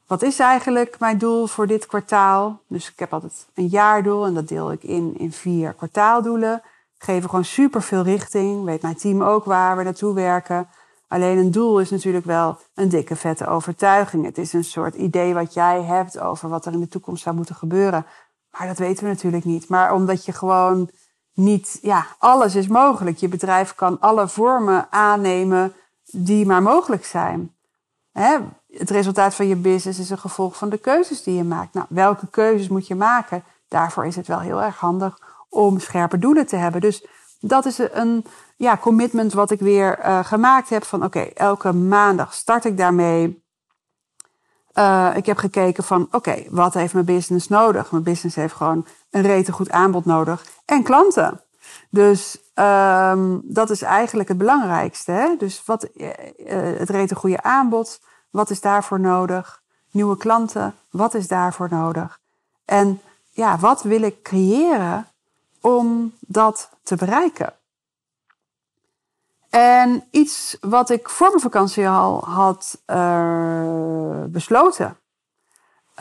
Wat 0.07 0.23
is 0.23 0.39
eigenlijk 0.39 0.99
mijn 0.99 1.19
doel 1.19 1.47
voor 1.47 1.67
dit 1.67 1.87
kwartaal? 1.87 2.61
Dus 2.69 2.91
ik 2.91 2.99
heb 2.99 3.13
altijd 3.13 3.47
een 3.55 3.67
jaardoel 3.67 4.27
en 4.27 4.35
dat 4.35 4.49
deel 4.49 4.73
ik 4.73 4.83
in 4.83 5.19
in 5.19 5.33
vier 5.33 5.73
kwartaaldoelen. 5.73 6.63
Geven 6.99 7.29
gewoon 7.29 7.45
super 7.45 7.83
veel 7.83 8.03
richting. 8.03 8.65
Weet 8.65 8.83
mijn 8.83 8.97
team 8.97 9.23
ook 9.23 9.45
waar 9.45 9.77
we 9.77 9.83
naartoe 9.83 10.15
werken. 10.15 10.69
Alleen 11.09 11.39
een 11.39 11.51
doel 11.51 11.81
is 11.81 11.91
natuurlijk 11.91 12.25
wel 12.25 12.59
een 12.75 12.89
dikke 12.89 13.17
vette 13.17 13.47
overtuiging. 13.47 14.25
Het 14.25 14.39
is 14.39 14.53
een 14.53 14.65
soort 14.65 14.95
idee 14.95 15.35
wat 15.35 15.55
jij 15.55 15.83
hebt 15.83 16.19
over 16.19 16.49
wat 16.49 16.67
er 16.67 16.73
in 16.73 16.81
de 16.81 16.89
toekomst 16.89 17.23
zou 17.23 17.37
moeten 17.37 17.55
gebeuren. 17.55 18.07
Maar 18.51 18.67
dat 18.67 18.79
weten 18.79 19.05
we 19.05 19.11
natuurlijk 19.11 19.45
niet. 19.45 19.69
Maar 19.69 19.93
omdat 19.93 20.25
je 20.25 20.33
gewoon 20.33 20.91
niet, 21.35 21.79
ja, 21.83 22.07
alles 22.19 22.55
is 22.55 22.69
mogelijk. 22.69 23.17
Je 23.17 23.29
bedrijf 23.29 23.75
kan 23.75 24.01
alle 24.01 24.29
vormen 24.29 24.87
aannemen 24.91 25.73
die 26.11 26.47
maar 26.47 26.63
mogelijk 26.63 27.05
zijn. 27.05 27.55
Hè? 28.13 28.39
Het 28.79 28.91
resultaat 28.91 29.35
van 29.35 29.47
je 29.47 29.57
business 29.57 29.99
is 29.99 30.11
een 30.11 30.19
gevolg 30.19 30.57
van 30.57 30.69
de 30.69 30.79
keuzes 30.79 31.23
die 31.23 31.37
je 31.37 31.45
maakt. 31.45 31.75
Nou, 31.75 31.87
welke 31.89 32.27
keuzes 32.31 32.69
moet 32.69 32.87
je 32.87 32.95
maken? 32.95 33.45
Daarvoor 33.69 34.07
is 34.07 34.17
het 34.17 34.27
wel 34.27 34.41
heel 34.41 34.63
erg 34.63 34.77
handig 34.77 35.19
om 35.49 35.81
scherpe 35.81 36.19
doelen 36.19 36.47
te 36.47 36.57
hebben. 36.57 36.81
Dus 36.81 37.07
dat 37.41 37.65
is 37.65 37.79
een 37.79 38.25
ja, 38.57 38.77
commitment 38.77 39.33
wat 39.33 39.51
ik 39.51 39.61
weer 39.61 39.99
uh, 39.99 40.25
gemaakt 40.25 40.69
heb. 40.69 40.85
Van 40.85 41.05
oké, 41.05 41.21
elke 41.21 41.73
maandag 41.73 42.35
start 42.35 42.65
ik 42.65 42.77
daarmee. 42.77 43.43
Uh, 44.75 45.11
ik 45.15 45.27
heb 45.27 45.37
gekeken 45.37 45.85
van 45.85 46.09
oké, 46.11 46.45
wat 46.51 46.75
heeft 46.75 46.93
mijn 46.93 47.05
business 47.05 47.49
nodig? 47.49 47.91
Mijn 47.91 48.03
business 48.03 48.37
heeft 48.37 48.55
gewoon 48.55 48.87
een 49.11 49.23
rete 49.23 49.53
goed 49.53 49.71
aanbod 49.71 50.05
nodig 50.05 50.47
en 50.65 50.83
klanten. 50.83 51.41
Dus 51.91 52.39
um, 52.55 53.41
dat 53.45 53.71
is 53.71 53.83
eigenlijk 53.83 54.29
het 54.29 54.39
belangrijkste. 54.39 55.13
Hè? 55.13 55.37
Dus 55.39 55.63
wat, 55.67 55.89
uh, 55.95 56.09
het 56.79 56.91
rete 56.91 57.15
goede 57.15 57.43
aanbod, 57.43 58.01
wat 58.35 58.51
is 58.51 58.61
daarvoor 58.61 59.01
nodig? 59.01 59.63
Nieuwe 59.91 60.17
klanten, 60.17 60.75
wat 60.91 61.15
is 61.15 61.29
daarvoor 61.29 61.69
nodig? 61.71 62.21
En 62.65 63.01
ja, 63.31 63.59
wat 63.59 63.83
wil 63.83 64.03
ik 64.03 64.23
creëren 64.23 65.07
om 65.61 66.13
dat 66.21 66.71
te 66.83 66.97
bereiken? 66.97 67.53
En 69.51 70.05
iets 70.11 70.57
wat 70.61 70.91
ik 70.91 71.09
voor 71.09 71.29
mijn 71.29 71.41
vakantie 71.41 71.89
al 71.89 72.25
had 72.25 72.83
uh, 72.87 74.25
besloten. 74.27 74.97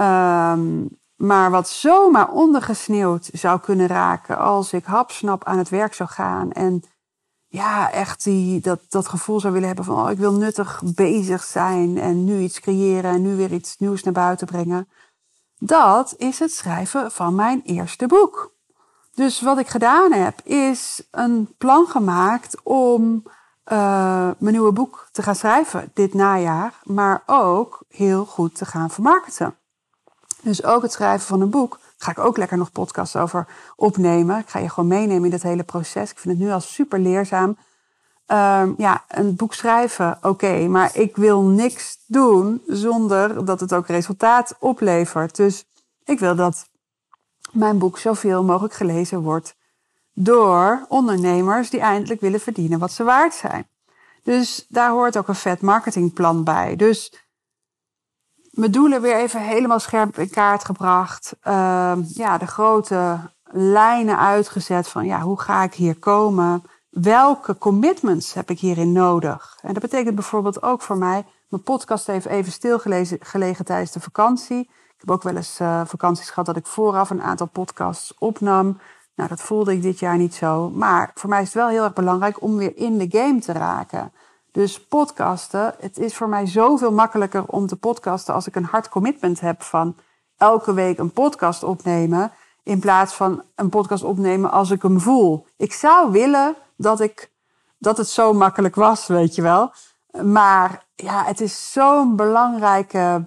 Um, 0.02 0.90
maar 1.16 1.52
wat 1.52 1.70
zomaar 1.70 2.30
ondergesneeuwd 2.30 3.30
zou 3.34 3.60
kunnen 3.60 3.88
raken 3.88 4.38
als 4.38 4.74
ik 4.74 4.86
hapsnap 4.86 5.44
aan 5.44 5.58
het 5.58 5.70
werk 5.70 5.94
zou 5.94 6.10
gaan. 6.10 6.52
En 6.52 6.84
ja, 7.53 7.91
echt 7.91 8.24
die, 8.24 8.62
dat, 8.62 8.79
dat 8.89 9.07
gevoel 9.07 9.39
zou 9.39 9.53
willen 9.53 9.67
hebben 9.67 9.86
van 9.86 10.03
oh, 10.03 10.12
ik 10.12 10.17
wil 10.17 10.33
nuttig 10.33 10.81
bezig 10.95 11.43
zijn 11.43 11.98
en 11.98 12.24
nu 12.24 12.39
iets 12.39 12.60
creëren 12.60 13.12
en 13.12 13.22
nu 13.22 13.36
weer 13.36 13.53
iets 13.53 13.77
nieuws 13.77 14.03
naar 14.03 14.13
buiten 14.13 14.48
brengen. 14.48 14.89
Dat 15.60 16.13
is 16.17 16.39
het 16.39 16.51
schrijven 16.51 17.12
van 17.12 17.36
mijn 17.36 17.62
eerste 17.65 18.07
boek. 18.07 18.53
Dus 19.13 19.41
wat 19.41 19.57
ik 19.57 19.67
gedaan 19.67 20.12
heb, 20.12 20.41
is 20.43 21.07
een 21.12 21.55
plan 21.57 21.88
gemaakt 21.88 22.63
om 22.63 23.24
uh, 23.72 24.29
mijn 24.38 24.53
nieuwe 24.53 24.72
boek 24.72 25.07
te 25.12 25.22
gaan 25.22 25.36
schrijven 25.36 25.91
dit 25.93 26.13
najaar, 26.13 26.74
maar 26.83 27.24
ook 27.25 27.83
heel 27.88 28.25
goed 28.25 28.55
te 28.55 28.65
gaan 28.65 28.89
vermarkten. 28.89 29.55
Dus 30.41 30.63
ook 30.63 30.81
het 30.81 30.91
schrijven 30.91 31.27
van 31.27 31.41
een 31.41 31.50
boek 31.50 31.79
ga 32.03 32.12
ik 32.12 32.19
ook 32.19 32.38
lekker 32.38 32.57
nog 32.57 32.72
podcasts 32.72 33.15
over 33.15 33.48
opnemen. 33.75 34.39
Ik 34.39 34.50
ga 34.50 34.60
je 34.60 34.69
gewoon 34.69 34.89
meenemen 34.89 35.24
in 35.24 35.29
dat 35.29 35.41
hele 35.41 35.63
proces. 35.63 36.12
Ik 36.12 36.17
vind 36.17 36.38
het 36.38 36.48
nu 36.48 36.51
al 36.51 36.60
super 36.60 37.00
leerzaam. 37.00 37.57
Um, 38.27 38.75
ja, 38.77 39.03
een 39.07 39.36
boek 39.36 39.53
schrijven, 39.53 40.17
oké, 40.22 40.67
maar 40.67 40.98
ik 40.98 41.15
wil 41.15 41.41
niks 41.41 41.98
doen 42.07 42.62
zonder 42.67 43.45
dat 43.45 43.60
het 43.60 43.74
ook 43.74 43.88
resultaat 43.88 44.55
oplevert. 44.60 45.36
Dus 45.36 45.65
ik 46.03 46.19
wil 46.19 46.36
dat 46.36 46.69
mijn 47.51 47.77
boek 47.77 47.98
zoveel 47.98 48.43
mogelijk 48.43 48.74
gelezen 48.74 49.22
wordt 49.22 49.55
door 50.13 50.86
ondernemers 50.89 51.69
die 51.69 51.79
eindelijk 51.79 52.22
willen 52.22 52.39
verdienen 52.39 52.79
wat 52.79 52.91
ze 52.91 53.03
waard 53.03 53.33
zijn. 53.33 53.67
Dus 54.24 54.65
daar 54.69 54.89
hoort 54.89 55.17
ook 55.17 55.27
een 55.27 55.36
vet 55.36 55.62
marketingplan 55.62 56.43
bij. 56.43 56.75
Dus 56.75 57.23
mijn 58.53 58.72
doelen 58.72 59.01
weer 59.01 59.15
even 59.15 59.41
helemaal 59.41 59.79
scherp 59.79 60.17
in 60.17 60.29
kaart 60.29 60.65
gebracht. 60.65 61.36
Uh, 61.48 61.93
ja, 62.07 62.38
de 62.38 62.48
grote 62.48 63.19
lijnen 63.51 64.17
uitgezet 64.17 64.88
van 64.88 65.05
ja, 65.05 65.19
hoe 65.19 65.39
ga 65.39 65.63
ik 65.63 65.74
hier 65.74 66.00
komen? 66.00 66.63
Welke 66.89 67.57
commitments 67.57 68.33
heb 68.33 68.50
ik 68.50 68.60
hierin 68.60 68.91
nodig? 68.91 69.57
En 69.62 69.74
dat 69.74 69.81
betekent 69.81 70.15
bijvoorbeeld 70.15 70.63
ook 70.63 70.81
voor 70.81 70.98
mij, 70.98 71.25
mijn 71.50 71.63
podcast 71.63 72.07
heeft 72.07 72.25
even 72.25 72.51
stilgelegen 72.51 73.65
tijdens 73.65 73.91
de 73.91 74.00
vakantie. 74.00 74.60
Ik 74.60 75.00
heb 75.00 75.12
ook 75.12 75.24
wel 75.24 75.36
eens 75.36 75.60
uh, 75.60 75.81
vakanties 75.86 76.29
gehad 76.29 76.45
dat 76.45 76.55
ik 76.55 76.65
vooraf 76.65 77.10
een 77.10 77.22
aantal 77.22 77.48
podcasts 77.48 78.13
opnam. 78.17 78.79
Nou, 79.15 79.29
dat 79.29 79.41
voelde 79.41 79.72
ik 79.72 79.81
dit 79.81 80.00
jaar 80.00 80.17
niet 80.17 80.36
zo. 80.36 80.69
Maar 80.69 81.12
voor 81.13 81.29
mij 81.29 81.41
is 81.41 81.45
het 81.45 81.55
wel 81.55 81.67
heel 81.67 81.83
erg 81.83 81.93
belangrijk 81.93 82.41
om 82.41 82.57
weer 82.57 82.77
in 82.77 82.98
de 82.98 83.17
game 83.17 83.39
te 83.39 83.51
raken. 83.51 84.12
Dus 84.53 84.86
podcasten, 84.86 85.75
het 85.79 85.98
is 85.98 86.15
voor 86.15 86.29
mij 86.29 86.45
zoveel 86.45 86.91
makkelijker 86.91 87.45
om 87.45 87.67
te 87.67 87.75
podcasten 87.75 88.33
als 88.33 88.48
ik 88.48 88.55
een 88.55 88.65
hard 88.65 88.89
commitment 88.89 89.39
heb 89.39 89.62
van 89.62 89.95
elke 90.38 90.74
week 90.74 90.98
een 90.98 91.12
podcast 91.12 91.63
opnemen. 91.63 92.31
In 92.63 92.79
plaats 92.79 93.13
van 93.13 93.43
een 93.55 93.69
podcast 93.69 94.03
opnemen 94.03 94.51
als 94.51 94.72
ik 94.72 94.81
hem 94.81 95.00
voel. 95.00 95.45
Ik 95.57 95.74
zou 95.74 96.12
willen 96.12 96.55
dat, 96.75 97.00
ik, 97.00 97.31
dat 97.77 97.98
het 97.98 98.07
zo 98.07 98.33
makkelijk 98.33 98.75
was, 98.75 99.07
weet 99.07 99.36
je 99.36 99.41
wel. 99.41 99.72
Maar 100.24 100.86
ja, 100.95 101.24
het 101.24 101.41
is 101.41 101.72
zo'n 101.72 102.15
belangrijke 102.15 103.25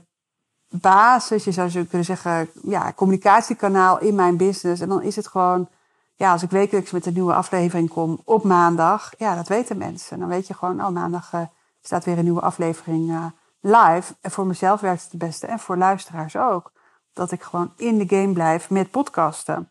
basis, 0.68 1.44
je 1.44 1.52
zou 1.52 1.68
zo 1.68 1.84
kunnen 1.84 2.06
zeggen, 2.06 2.50
ja, 2.62 2.92
communicatiekanaal 2.92 3.98
in 3.98 4.14
mijn 4.14 4.36
business. 4.36 4.80
En 4.80 4.88
dan 4.88 5.02
is 5.02 5.16
het 5.16 5.26
gewoon, 5.26 5.68
ja, 6.16 6.32
als 6.32 6.42
ik 6.42 6.50
wekelijks 6.50 6.90
met 6.90 7.06
een 7.06 7.12
nieuwe 7.12 7.34
aflevering 7.34 7.88
kom 7.88 8.20
op 8.24 8.44
maandag, 8.44 9.12
ja, 9.18 9.34
dat 9.34 9.48
weten 9.48 9.78
mensen. 9.78 10.18
Dan 10.18 10.28
weet 10.28 10.46
je 10.46 10.54
gewoon, 10.54 10.84
oh, 10.84 10.88
maandag 10.88 11.32
uh, 11.32 11.40
staat 11.82 12.04
weer 12.04 12.18
een 12.18 12.24
nieuwe 12.24 12.40
aflevering 12.40 13.10
uh, 13.10 13.26
live. 13.60 14.14
En 14.20 14.30
voor 14.30 14.46
mezelf 14.46 14.80
werkt 14.80 15.02
het 15.02 15.10
het 15.10 15.20
beste 15.20 15.46
en 15.46 15.58
voor 15.58 15.76
luisteraars 15.76 16.36
ook. 16.36 16.72
Dat 17.12 17.32
ik 17.32 17.42
gewoon 17.42 17.72
in 17.76 17.98
de 17.98 18.16
game 18.16 18.32
blijf 18.32 18.70
met 18.70 18.90
podcasten. 18.90 19.70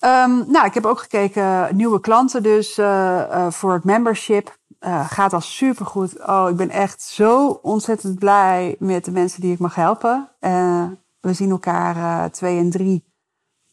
Um, 0.00 0.50
nou, 0.50 0.66
ik 0.66 0.74
heb 0.74 0.86
ook 0.86 0.98
gekeken, 0.98 1.76
nieuwe 1.76 2.00
klanten 2.00 2.42
dus 2.42 2.78
uh, 2.78 3.50
voor 3.50 3.72
het 3.72 3.84
membership. 3.84 4.56
Gaat 5.06 5.32
al 5.32 5.40
supergoed. 5.40 6.26
Oh, 6.26 6.46
ik 6.50 6.56
ben 6.56 6.70
echt 6.70 7.02
zo 7.02 7.48
ontzettend 7.62 8.18
blij 8.18 8.76
met 8.78 9.04
de 9.04 9.10
mensen 9.10 9.40
die 9.40 9.52
ik 9.52 9.58
mag 9.58 9.74
helpen. 9.74 10.28
We 11.20 11.32
zien 11.32 11.50
elkaar 11.50 12.30
2 12.30 12.58
en 12.58 12.70
3 12.70 13.07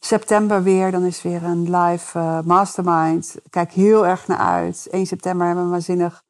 september 0.06 0.64
weer. 0.64 0.92
Dan 0.92 1.04
is 1.04 1.22
weer 1.22 1.44
een 1.44 1.78
live 1.78 2.42
mastermind. 2.46 3.36
Ik 3.44 3.52
kijk 3.52 3.72
heel 3.72 4.08
erg 4.08 4.28
naar 4.28 4.38
uit. 4.38 4.88
1 4.92 5.06
september 5.06 5.46
hebben 5.46 5.64
we 5.64 5.70
een 5.70 5.76
waanzinnig 5.76 6.24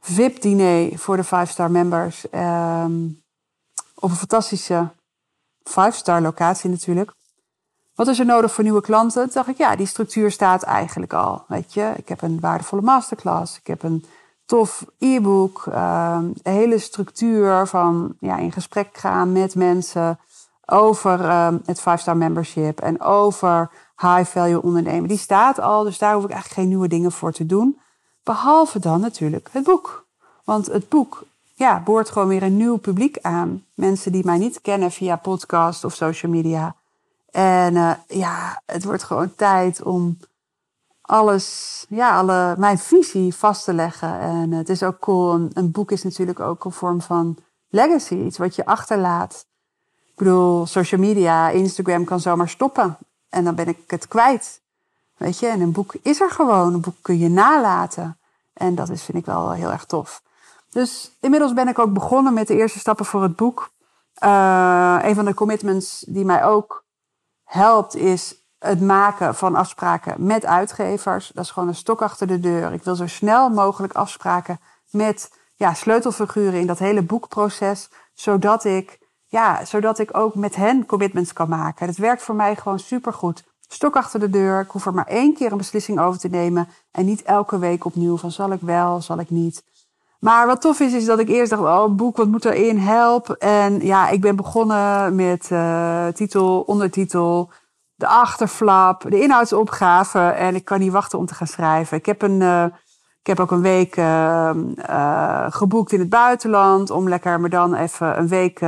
VIP-diner 0.00 0.98
voor 0.98 1.16
de 1.16 1.24
5-star 1.24 1.70
members. 1.70 2.26
Um, 2.32 3.22
op 3.94 4.10
een 4.10 4.16
fantastische 4.16 4.88
5-star 5.70 6.20
locatie 6.20 6.70
natuurlijk. 6.70 7.12
Wat 7.94 8.08
is 8.08 8.18
er 8.18 8.26
nodig 8.26 8.52
voor 8.52 8.64
nieuwe 8.64 8.80
klanten? 8.80 9.22
Toen 9.22 9.32
dacht 9.32 9.48
ik, 9.48 9.56
ja, 9.56 9.76
die 9.76 9.86
structuur 9.86 10.30
staat 10.30 10.62
eigenlijk 10.62 11.12
al. 11.12 11.44
Weet 11.48 11.74
je, 11.74 11.92
ik 11.96 12.08
heb 12.08 12.22
een 12.22 12.40
waardevolle 12.40 12.82
masterclass. 12.82 13.58
Ik 13.58 13.66
heb 13.66 13.82
een 13.82 14.04
tof 14.44 14.84
e-book. 14.98 15.64
Uh, 15.68 16.18
een 16.42 16.52
hele 16.52 16.78
structuur 16.78 17.66
van 17.66 18.16
ja, 18.20 18.36
in 18.36 18.52
gesprek 18.52 18.96
gaan 18.96 19.32
met 19.32 19.54
mensen 19.54 20.18
over 20.66 21.20
uh, 21.20 21.48
het 21.64 21.80
5-star 21.80 22.16
membership 22.16 22.80
en 22.80 23.00
over 23.00 23.70
high 23.96 24.24
value 24.24 24.62
ondernemen. 24.62 25.08
Die 25.08 25.18
staat 25.18 25.60
al, 25.60 25.84
dus 25.84 25.98
daar 25.98 26.14
hoef 26.14 26.24
ik 26.24 26.30
eigenlijk 26.30 26.60
geen 26.60 26.68
nieuwe 26.68 26.88
dingen 26.88 27.12
voor 27.12 27.32
te 27.32 27.46
doen. 27.46 27.80
Behalve 28.22 28.78
dan 28.78 29.00
natuurlijk 29.00 29.48
het 29.52 29.64
boek. 29.64 30.06
Want 30.44 30.66
het 30.66 30.88
boek 30.88 31.24
ja, 31.54 31.80
boort 31.80 32.10
gewoon 32.10 32.28
weer 32.28 32.42
een 32.42 32.56
nieuw 32.56 32.76
publiek 32.76 33.18
aan. 33.20 33.64
Mensen 33.74 34.12
die 34.12 34.24
mij 34.24 34.38
niet 34.38 34.60
kennen 34.60 34.90
via 34.90 35.16
podcast 35.16 35.84
of 35.84 35.94
social 35.94 36.32
media. 36.32 36.74
En 37.30 37.74
uh, 37.74 37.92
ja, 38.08 38.62
het 38.66 38.84
wordt 38.84 39.02
gewoon 39.02 39.34
tijd 39.34 39.82
om 39.82 40.18
alles, 41.00 41.86
ja, 41.88 42.18
alle, 42.18 42.54
mijn 42.58 42.78
visie 42.78 43.34
vast 43.34 43.64
te 43.64 43.74
leggen. 43.74 44.20
En 44.20 44.52
het 44.52 44.68
is 44.68 44.82
ook 44.82 44.98
cool. 44.98 45.48
Een, 45.52 45.70
boek 45.70 45.90
is 45.90 46.02
natuurlijk 46.02 46.40
ook 46.40 46.64
een 46.64 46.72
vorm 46.72 47.00
van 47.00 47.36
legacy, 47.68 48.14
iets 48.14 48.38
wat 48.38 48.54
je 48.54 48.66
achterlaat. 48.66 49.46
Ik 50.14 50.20
bedoel, 50.20 50.66
social 50.66 51.00
media, 51.00 51.48
Instagram 51.48 52.04
kan 52.04 52.20
zomaar 52.20 52.48
stoppen. 52.48 52.96
En 53.28 53.44
dan 53.44 53.54
ben 53.54 53.68
ik 53.68 53.78
het 53.86 54.08
kwijt. 54.08 54.60
Weet 55.16 55.38
je, 55.38 55.46
en 55.46 55.60
een 55.60 55.72
boek 55.72 55.94
is 56.02 56.20
er 56.20 56.30
gewoon. 56.30 56.74
Een 56.74 56.80
boek 56.80 56.96
kun 57.02 57.18
je 57.18 57.28
nalaten. 57.28 58.18
En 58.52 58.74
dat 58.74 58.88
is, 58.88 59.02
vind 59.02 59.18
ik 59.18 59.26
wel 59.26 59.52
heel 59.52 59.70
erg 59.70 59.84
tof. 59.84 60.22
Dus 60.70 61.16
inmiddels 61.20 61.52
ben 61.52 61.68
ik 61.68 61.78
ook 61.78 61.92
begonnen 61.92 62.34
met 62.34 62.46
de 62.46 62.56
eerste 62.56 62.78
stappen 62.78 63.04
voor 63.04 63.22
het 63.22 63.36
boek. 63.36 63.70
Uh, 64.24 64.98
een 65.02 65.14
van 65.14 65.24
de 65.24 65.34
commitments 65.34 66.04
die 66.08 66.24
mij 66.24 66.44
ook 66.44 66.84
helpt, 67.44 67.94
is 67.94 68.36
het 68.58 68.80
maken 68.80 69.34
van 69.34 69.54
afspraken 69.54 70.26
met 70.26 70.44
uitgevers. 70.44 71.30
Dat 71.34 71.44
is 71.44 71.50
gewoon 71.50 71.68
een 71.68 71.74
stok 71.74 72.02
achter 72.02 72.26
de 72.26 72.40
deur. 72.40 72.72
Ik 72.72 72.82
wil 72.82 72.94
zo 72.94 73.06
snel 73.06 73.48
mogelijk 73.48 73.92
afspraken 73.92 74.60
met 74.90 75.30
ja, 75.54 75.74
sleutelfiguren 75.74 76.60
in 76.60 76.66
dat 76.66 76.78
hele 76.78 77.02
boekproces, 77.02 77.88
zodat 78.12 78.64
ik, 78.64 78.98
ja, 79.34 79.64
zodat 79.64 79.98
ik 79.98 80.16
ook 80.16 80.34
met 80.34 80.56
hen 80.56 80.86
commitments 80.86 81.32
kan 81.32 81.48
maken. 81.48 81.86
Dat 81.86 81.96
werkt 81.96 82.22
voor 82.22 82.34
mij 82.34 82.56
gewoon 82.56 82.78
supergoed. 82.78 83.44
Stok 83.68 83.96
achter 83.96 84.20
de 84.20 84.30
deur. 84.30 84.60
Ik 84.60 84.70
hoef 84.70 84.86
er 84.86 84.94
maar 84.94 85.06
één 85.06 85.34
keer 85.34 85.52
een 85.52 85.58
beslissing 85.58 86.00
over 86.00 86.20
te 86.20 86.28
nemen. 86.28 86.68
En 86.90 87.04
niet 87.04 87.22
elke 87.22 87.58
week 87.58 87.84
opnieuw 87.84 88.16
van 88.16 88.30
zal 88.30 88.52
ik 88.52 88.60
wel, 88.60 89.00
zal 89.00 89.18
ik 89.18 89.30
niet. 89.30 89.64
Maar 90.18 90.46
wat 90.46 90.60
tof 90.60 90.80
is, 90.80 90.92
is 90.92 91.04
dat 91.04 91.18
ik 91.18 91.28
eerst 91.28 91.50
dacht, 91.50 91.62
oh, 91.62 91.94
boek, 91.94 92.16
wat 92.16 92.28
moet 92.28 92.44
erin? 92.44 92.78
Help. 92.78 93.30
En 93.30 93.80
ja, 93.80 94.08
ik 94.08 94.20
ben 94.20 94.36
begonnen 94.36 95.14
met 95.14 95.50
uh, 95.52 96.06
titel, 96.06 96.60
ondertitel, 96.60 97.50
de 97.94 98.06
achterflap, 98.06 99.02
de 99.08 99.20
inhoudsopgave. 99.20 100.20
En 100.20 100.54
ik 100.54 100.64
kan 100.64 100.78
niet 100.78 100.92
wachten 100.92 101.18
om 101.18 101.26
te 101.26 101.34
gaan 101.34 101.46
schrijven. 101.46 101.96
Ik 101.96 102.06
heb, 102.06 102.22
een, 102.22 102.40
uh, 102.40 102.64
ik 103.20 103.26
heb 103.26 103.40
ook 103.40 103.50
een 103.50 103.62
week 103.62 103.96
uh, 103.96 104.50
geboekt 105.48 105.92
in 105.92 106.00
het 106.00 106.08
buitenland. 106.08 106.90
Om 106.90 107.08
lekker 107.08 107.40
me 107.40 107.48
dan 107.48 107.74
even 107.74 108.18
een 108.18 108.28
week, 108.28 108.60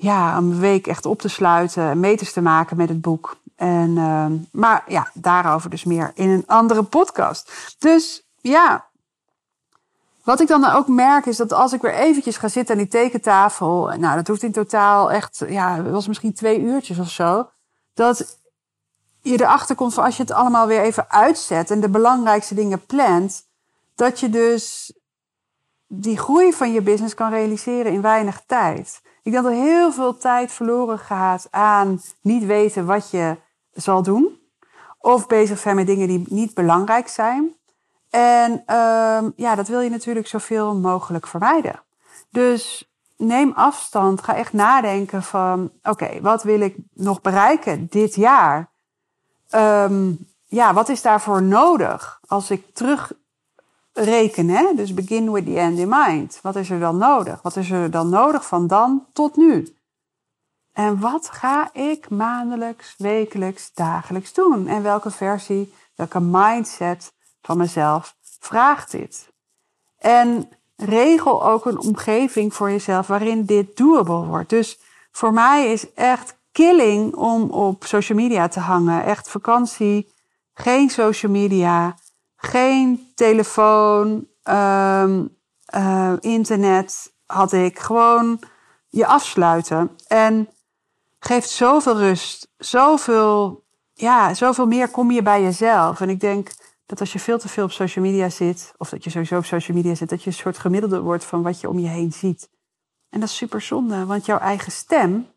ja, 0.00 0.36
een 0.36 0.58
week 0.58 0.86
echt 0.86 1.06
op 1.06 1.20
te 1.20 1.28
sluiten. 1.28 1.82
En 1.82 2.00
meters 2.00 2.32
te 2.32 2.40
maken 2.40 2.76
met 2.76 2.88
het 2.88 3.00
boek. 3.00 3.36
En, 3.56 3.94
maar 4.52 4.84
ja, 4.86 5.10
daarover 5.14 5.70
dus 5.70 5.84
meer 5.84 6.12
in 6.14 6.28
een 6.28 6.44
andere 6.46 6.82
podcast. 6.82 7.74
Dus 7.78 8.26
ja, 8.40 8.84
wat 10.24 10.40
ik 10.40 10.48
dan 10.48 10.64
ook 10.64 10.88
merk 10.88 11.26
is 11.26 11.36
dat 11.36 11.52
als 11.52 11.72
ik 11.72 11.82
weer 11.82 11.94
eventjes 11.94 12.36
ga 12.36 12.48
zitten 12.48 12.74
aan 12.74 12.80
die 12.80 12.90
tekentafel, 12.90 13.92
nou 13.98 14.16
dat 14.16 14.26
hoeft 14.26 14.42
in 14.42 14.52
totaal 14.52 15.12
echt, 15.12 15.42
ja, 15.48 15.76
het 15.76 15.90
was 15.90 16.06
misschien 16.06 16.34
twee 16.34 16.60
uurtjes 16.60 16.98
of 16.98 17.10
zo, 17.10 17.48
dat 17.94 18.38
je 19.20 19.40
erachter 19.40 19.76
komt 19.76 19.94
van 19.94 20.04
als 20.04 20.16
je 20.16 20.22
het 20.22 20.32
allemaal 20.32 20.66
weer 20.66 20.80
even 20.80 21.10
uitzet 21.10 21.70
en 21.70 21.80
de 21.80 21.88
belangrijkste 21.88 22.54
dingen 22.54 22.86
plant, 22.86 23.42
dat 23.94 24.20
je 24.20 24.30
dus 24.30 24.92
die 25.86 26.18
groei 26.18 26.52
van 26.52 26.72
je 26.72 26.82
business 26.82 27.14
kan 27.14 27.30
realiseren 27.30 27.92
in 27.92 28.02
weinig 28.02 28.42
tijd. 28.46 29.00
Ik 29.30 29.36
denk 29.36 29.48
dat 29.48 29.54
er 29.54 29.62
heel 29.62 29.92
veel 29.92 30.16
tijd 30.16 30.52
verloren 30.52 30.98
gaat 30.98 31.48
aan 31.50 32.00
niet 32.20 32.44
weten 32.44 32.86
wat 32.86 33.10
je 33.10 33.36
zal 33.72 34.02
doen. 34.02 34.38
Of 34.98 35.26
bezig 35.26 35.58
zijn 35.58 35.76
met 35.76 35.86
dingen 35.86 36.08
die 36.08 36.24
niet 36.28 36.54
belangrijk 36.54 37.08
zijn. 37.08 37.54
En 38.10 38.52
um, 38.52 39.32
ja, 39.36 39.54
dat 39.54 39.68
wil 39.68 39.80
je 39.80 39.90
natuurlijk 39.90 40.26
zoveel 40.26 40.74
mogelijk 40.74 41.26
vermijden. 41.26 41.82
Dus 42.30 42.92
neem 43.16 43.52
afstand. 43.52 44.22
Ga 44.22 44.34
echt 44.34 44.52
nadenken 44.52 45.22
van, 45.22 45.72
oké, 45.82 46.20
wat 46.20 46.42
wil 46.42 46.60
ik 46.60 46.76
nog 46.94 47.20
bereiken 47.20 47.86
dit 47.90 48.14
jaar? 48.14 48.70
Um, 49.54 50.28
ja, 50.44 50.74
wat 50.74 50.88
is 50.88 51.02
daarvoor 51.02 51.42
nodig? 51.42 52.20
Als 52.26 52.50
ik 52.50 52.74
terugreken, 54.04 54.48
hè? 54.48 54.74
dus 54.74 54.94
begin 54.94 55.32
with 55.32 55.44
the 55.44 55.58
end 55.58 55.78
in 55.78 55.88
mind. 55.88 56.38
Wat 56.42 56.56
is 56.56 56.70
er 56.70 56.80
dan 56.80 56.96
nodig? 56.96 57.42
Wat 57.42 57.56
is 57.56 57.70
er 57.70 57.90
dan 57.90 58.08
nodig 58.08 58.46
van 58.46 58.66
dan 58.66 59.06
tot 59.12 59.36
nu? 59.36 59.74
En 60.72 61.00
wat 61.00 61.28
ga 61.30 61.70
ik 61.72 62.10
maandelijks, 62.10 62.94
wekelijks, 62.98 63.72
dagelijks 63.74 64.32
doen? 64.32 64.66
En 64.66 64.82
welke 64.82 65.10
versie, 65.10 65.72
welke 65.94 66.20
mindset 66.20 67.12
van 67.42 67.56
mezelf 67.56 68.16
vraagt 68.38 68.90
dit. 68.90 69.32
En 69.98 70.48
regel 70.76 71.46
ook 71.46 71.66
een 71.66 71.78
omgeving 71.78 72.54
voor 72.54 72.70
jezelf 72.70 73.06
waarin 73.06 73.44
dit 73.44 73.76
doable 73.76 74.26
wordt. 74.26 74.50
Dus 74.50 74.78
voor 75.10 75.32
mij 75.32 75.72
is 75.72 75.92
echt 75.94 76.38
killing 76.52 77.14
om 77.14 77.50
op 77.50 77.84
social 77.84 78.18
media 78.18 78.48
te 78.48 78.60
hangen. 78.60 79.04
Echt 79.04 79.30
vakantie, 79.30 80.12
geen 80.54 80.90
social 80.90 81.32
media, 81.32 81.96
geen 82.40 83.12
telefoon, 83.14 84.26
um, 84.44 85.36
uh, 85.74 86.12
internet 86.20 87.12
had 87.26 87.52
ik. 87.52 87.78
Gewoon 87.78 88.40
je 88.88 89.06
afsluiten. 89.06 89.90
En 90.06 90.48
geeft 91.18 91.50
zoveel 91.50 91.98
rust, 91.98 92.52
zoveel, 92.56 93.64
ja, 93.92 94.34
zoveel 94.34 94.66
meer 94.66 94.88
kom 94.88 95.10
je 95.10 95.22
bij 95.22 95.42
jezelf. 95.42 96.00
En 96.00 96.08
ik 96.08 96.20
denk 96.20 96.50
dat 96.86 97.00
als 97.00 97.12
je 97.12 97.18
veel 97.18 97.38
te 97.38 97.48
veel 97.48 97.64
op 97.64 97.72
social 97.72 98.04
media 98.04 98.28
zit, 98.28 98.74
of 98.76 98.88
dat 98.88 99.04
je 99.04 99.10
sowieso 99.10 99.36
op 99.36 99.44
social 99.44 99.76
media 99.76 99.94
zit, 99.94 100.08
dat 100.08 100.22
je 100.22 100.30
een 100.30 100.36
soort 100.36 100.58
gemiddelde 100.58 101.00
wordt 101.00 101.24
van 101.24 101.42
wat 101.42 101.60
je 101.60 101.68
om 101.68 101.78
je 101.78 101.88
heen 101.88 102.12
ziet. 102.12 102.50
En 103.08 103.20
dat 103.20 103.28
is 103.28 103.36
super 103.36 103.60
zonde, 103.60 104.06
want 104.06 104.26
jouw 104.26 104.38
eigen 104.38 104.72
stem 104.72 105.28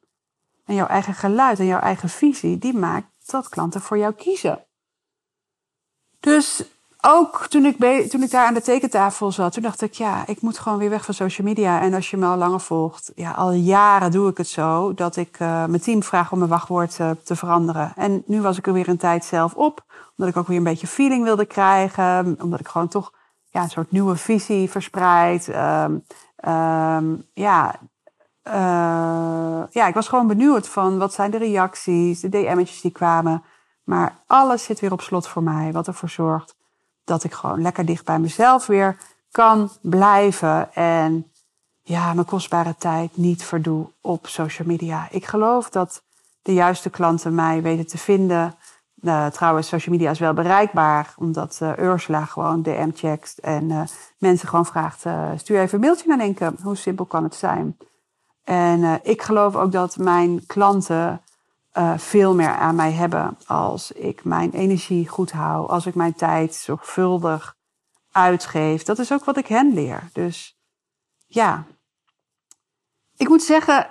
en 0.66 0.76
jouw 0.76 0.88
eigen 0.88 1.14
geluid 1.14 1.60
en 1.60 1.66
jouw 1.66 1.80
eigen 1.80 2.10
visie, 2.10 2.58
die 2.58 2.74
maakt 2.74 3.08
dat 3.26 3.50
klanten 3.50 3.82
voor 3.82 3.98
jou 3.98 4.14
kiezen. 4.14 4.66
Dus 6.20 6.64
ook 7.06 7.48
toen 7.48 7.66
ik, 7.66 8.10
toen 8.10 8.24
ik 8.24 8.32
daar 8.32 8.48
aan 8.48 8.54
de 8.54 8.62
tekentafel 8.62 9.32
zat, 9.32 9.54
toen 9.54 9.64
dacht 9.64 9.82
ik, 9.82 9.94
ja, 9.94 10.24
ik 10.28 10.42
moet 10.42 10.60
gewoon 10.60 10.78
weer 10.78 10.90
weg 10.90 11.06
van 11.06 11.14
social 11.14 11.48
media. 11.48 11.82
En 11.82 11.94
als 11.94 12.10
je 12.10 12.18
me 12.18 12.26
al 12.26 12.38
langer 12.38 12.60
volgt, 12.60 13.12
ja, 13.16 13.32
al 13.32 13.52
jaren 13.52 14.12
doe 14.12 14.30
ik 14.30 14.38
het 14.38 14.48
zo, 14.48 14.94
dat 14.94 15.16
ik 15.16 15.40
uh, 15.40 15.66
mijn 15.66 15.82
team 15.82 16.04
vraag 16.04 16.32
om 16.32 16.38
mijn 16.38 16.50
wachtwoord 16.50 17.00
uh, 17.00 17.10
te 17.24 17.36
veranderen. 17.36 17.94
En 17.96 18.24
nu 18.26 18.42
was 18.42 18.58
ik 18.58 18.68
er 18.68 18.74
weer 18.74 18.90
een 18.90 18.98
tijd 18.98 19.26
zelf 19.26 19.54
op, 19.54 19.84
omdat 20.18 20.34
ik 20.36 20.42
ook 20.42 20.48
weer 20.48 20.58
een 20.58 20.64
beetje 20.64 20.88
feeling 20.88 21.24
wilde 21.24 21.46
krijgen, 21.46 22.38
omdat 22.42 22.60
ik 22.60 22.68
gewoon 22.68 22.88
toch 22.88 23.14
ja, 23.50 23.62
een 23.62 23.70
soort 23.70 23.92
nieuwe 23.92 24.16
visie 24.16 24.70
verspreid. 24.70 25.48
Um, 25.48 26.04
um, 26.54 27.26
ja, 27.34 27.76
uh, 28.48 29.64
ja, 29.70 29.88
ik 29.88 29.94
was 29.94 30.08
gewoon 30.08 30.28
benieuwd 30.28 30.68
van 30.68 30.98
wat 30.98 31.14
zijn 31.14 31.32
de 31.32 31.38
reacties, 31.38 32.20
de 32.20 32.30
DM'tjes 32.30 32.82
die 32.82 32.92
kwamen. 32.92 33.44
Maar 33.84 34.16
alles 34.28 34.64
zit 34.64 34.80
weer 34.80 34.92
op 34.92 35.02
slot 35.02 35.28
voor 35.28 35.44
mij, 35.44 35.72
wat 35.72 35.88
ervoor 35.88 36.10
zorgt 36.10 36.62
dat 37.04 37.24
ik 37.24 37.34
gewoon 37.34 37.62
lekker 37.62 37.86
dicht 37.86 38.06
bij 38.06 38.20
mezelf 38.20 38.66
weer 38.66 38.98
kan 39.32 39.70
blijven. 39.82 40.74
En 40.74 41.32
ja, 41.82 42.14
mijn 42.14 42.26
kostbare 42.26 42.76
tijd 42.78 43.18
niet 43.18 43.44
verdoe 43.44 43.88
op 44.02 44.28
social 44.28 44.68
media. 44.68 45.08
Ik 45.12 45.26
geloof 45.26 45.70
dat 45.70 46.04
de 46.42 46.54
juiste 46.54 46.90
klanten 46.90 47.36
mij 47.36 47.62
weten 47.62 47.88
te 47.88 47.98
vinden. 47.98 48.56
Uh, 49.02 49.26
trouwens, 49.28 49.68
social 49.68 49.96
media 49.96 50.12
is 50.12 50.20
wel 50.20 50.34
bereikbaar, 50.34 51.14
omdat 51.18 51.60
uh, 51.64 51.78
Ursula 51.78 52.26
gewoon 52.26 52.62
DM 52.62 52.90
checkt 52.94 53.40
en 53.40 53.70
uh, 53.70 53.82
mensen 54.18 54.48
gewoon 54.48 54.66
vraagt: 54.66 55.06
stuur 55.36 55.60
even 55.60 55.74
een 55.74 55.80
mailtje 55.80 56.08
naar 56.08 56.20
Enke. 56.20 56.54
Hoe 56.62 56.76
simpel 56.76 57.06
kan 57.06 57.24
het 57.24 57.36
zijn? 57.36 57.78
En 58.44 59.00
ik 59.04 59.22
geloof 59.22 59.56
ook 59.56 59.72
dat 59.72 59.98
mijn 59.98 60.46
klanten 60.46 61.22
veel 61.98 62.36
meer 62.36 62.56
aan 62.56 62.76
mij 62.76 62.92
hebben 62.92 63.38
als 63.48 63.92
ik 63.92 64.24
mijn 64.24 64.52
energie 64.52 65.08
goed 65.08 65.32
hou, 65.32 65.68
als 65.68 65.86
ik 65.86 65.96
mijn 65.96 66.14
tijd 66.14 66.56
zorgvuldig 66.56 67.56
uitgeef. 68.12 68.84
Dat 68.84 69.00
is 69.00 69.12
ook 69.12 69.24
wat 69.24 69.38
ik 69.38 69.48
hen 69.48 69.74
leer. 69.74 70.10
Dus 70.14 70.58
ja, 71.28 71.66
ik 73.18 73.28
moet 73.28 73.44
zeggen, 73.44 73.90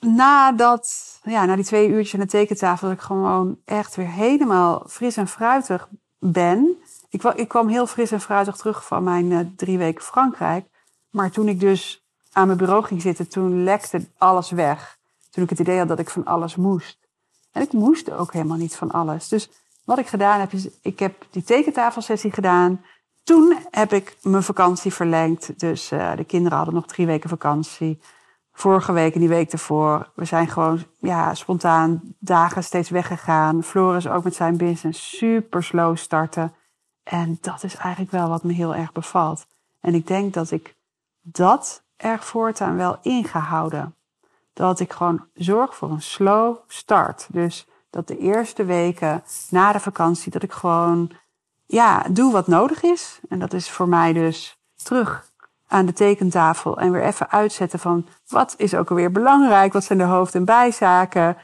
nadat, 0.00 1.18
ja, 1.22 1.44
na 1.44 1.54
die 1.54 1.64
twee 1.64 1.88
uurtjes 1.88 2.14
aan 2.14 2.20
de 2.20 2.26
tekentafel, 2.26 2.88
dat 2.88 2.96
ik 2.96 3.02
gewoon 3.02 3.58
echt 3.64 3.94
weer 3.96 4.10
helemaal 4.10 4.84
fris 4.88 5.16
en 5.16 5.28
fruitig 5.28 5.88
ben. 6.18 6.82
Ik, 7.08 7.22
ik 7.22 7.48
kwam 7.48 7.68
heel 7.68 7.86
fris 7.86 8.10
en 8.10 8.20
fruitig 8.20 8.56
terug 8.56 8.86
van 8.86 9.02
mijn 9.02 9.30
uh, 9.30 9.40
drie 9.56 9.78
weken 9.78 10.04
Frankrijk. 10.04 10.66
Maar 11.10 11.30
toen 11.30 11.48
ik 11.48 11.60
dus 11.60 12.04
aan 12.32 12.46
mijn 12.46 12.58
bureau 12.58 12.84
ging 12.84 13.02
zitten, 13.02 13.28
toen 13.28 13.64
lekte 13.64 14.08
alles 14.18 14.50
weg. 14.50 14.95
Toen 15.36 15.44
ik 15.44 15.50
het 15.50 15.60
idee 15.60 15.78
had 15.78 15.88
dat 15.88 15.98
ik 15.98 16.10
van 16.10 16.24
alles 16.24 16.56
moest. 16.56 16.98
En 17.52 17.62
ik 17.62 17.72
moest 17.72 18.10
ook 18.10 18.32
helemaal 18.32 18.56
niet 18.56 18.76
van 18.76 18.90
alles. 18.90 19.28
Dus 19.28 19.50
wat 19.84 19.98
ik 19.98 20.06
gedaan 20.06 20.40
heb, 20.40 20.52
is 20.52 20.68
ik 20.82 20.98
heb 20.98 21.26
die 21.30 21.42
tekentafelsessie 21.42 22.32
gedaan. 22.32 22.84
Toen 23.22 23.56
heb 23.70 23.92
ik 23.92 24.16
mijn 24.22 24.42
vakantie 24.42 24.92
verlengd. 24.92 25.58
Dus 25.60 25.92
uh, 25.92 26.16
de 26.16 26.24
kinderen 26.24 26.56
hadden 26.56 26.74
nog 26.74 26.86
drie 26.86 27.06
weken 27.06 27.28
vakantie 27.28 28.00
vorige 28.52 28.92
week 28.92 29.14
en 29.14 29.20
die 29.20 29.28
week 29.28 29.52
ervoor. 29.52 30.10
We 30.14 30.24
zijn 30.24 30.48
gewoon 30.48 30.84
ja, 30.98 31.34
spontaan 31.34 32.00
dagen 32.18 32.64
steeds 32.64 32.90
weggegaan. 32.90 33.62
Floris 33.62 34.08
ook 34.08 34.24
met 34.24 34.34
zijn 34.34 34.56
business 34.56 35.16
super 35.16 35.62
slow 35.62 35.96
starten. 35.96 36.54
En 37.02 37.38
dat 37.40 37.62
is 37.62 37.74
eigenlijk 37.76 38.12
wel 38.12 38.28
wat 38.28 38.42
me 38.42 38.52
heel 38.52 38.74
erg 38.74 38.92
bevalt. 38.92 39.46
En 39.80 39.94
ik 39.94 40.06
denk 40.06 40.34
dat 40.34 40.50
ik 40.50 40.74
dat 41.22 41.82
erg 41.96 42.24
voortaan 42.24 42.76
wel 42.76 42.98
ingehouden. 43.02 43.94
Dat 44.56 44.80
ik 44.80 44.92
gewoon 44.92 45.24
zorg 45.34 45.76
voor 45.76 45.90
een 45.90 46.02
slow 46.02 46.56
start. 46.66 47.26
Dus 47.30 47.66
dat 47.90 48.08
de 48.08 48.18
eerste 48.18 48.64
weken 48.64 49.22
na 49.50 49.72
de 49.72 49.80
vakantie, 49.80 50.32
dat 50.32 50.42
ik 50.42 50.52
gewoon 50.52 51.10
ja, 51.66 52.04
doe 52.10 52.32
wat 52.32 52.46
nodig 52.46 52.82
is. 52.82 53.20
En 53.28 53.38
dat 53.38 53.52
is 53.52 53.70
voor 53.70 53.88
mij 53.88 54.12
dus 54.12 54.58
terug 54.82 55.30
aan 55.66 55.86
de 55.86 55.92
tekentafel 55.92 56.78
en 56.78 56.92
weer 56.92 57.02
even 57.02 57.30
uitzetten 57.30 57.78
van 57.78 58.06
wat 58.28 58.54
is 58.56 58.74
ook 58.74 58.90
alweer 58.90 59.12
belangrijk, 59.12 59.72
wat 59.72 59.84
zijn 59.84 59.98
de 59.98 60.04
hoofd- 60.04 60.34
en 60.34 60.44
bijzaken 60.44 61.36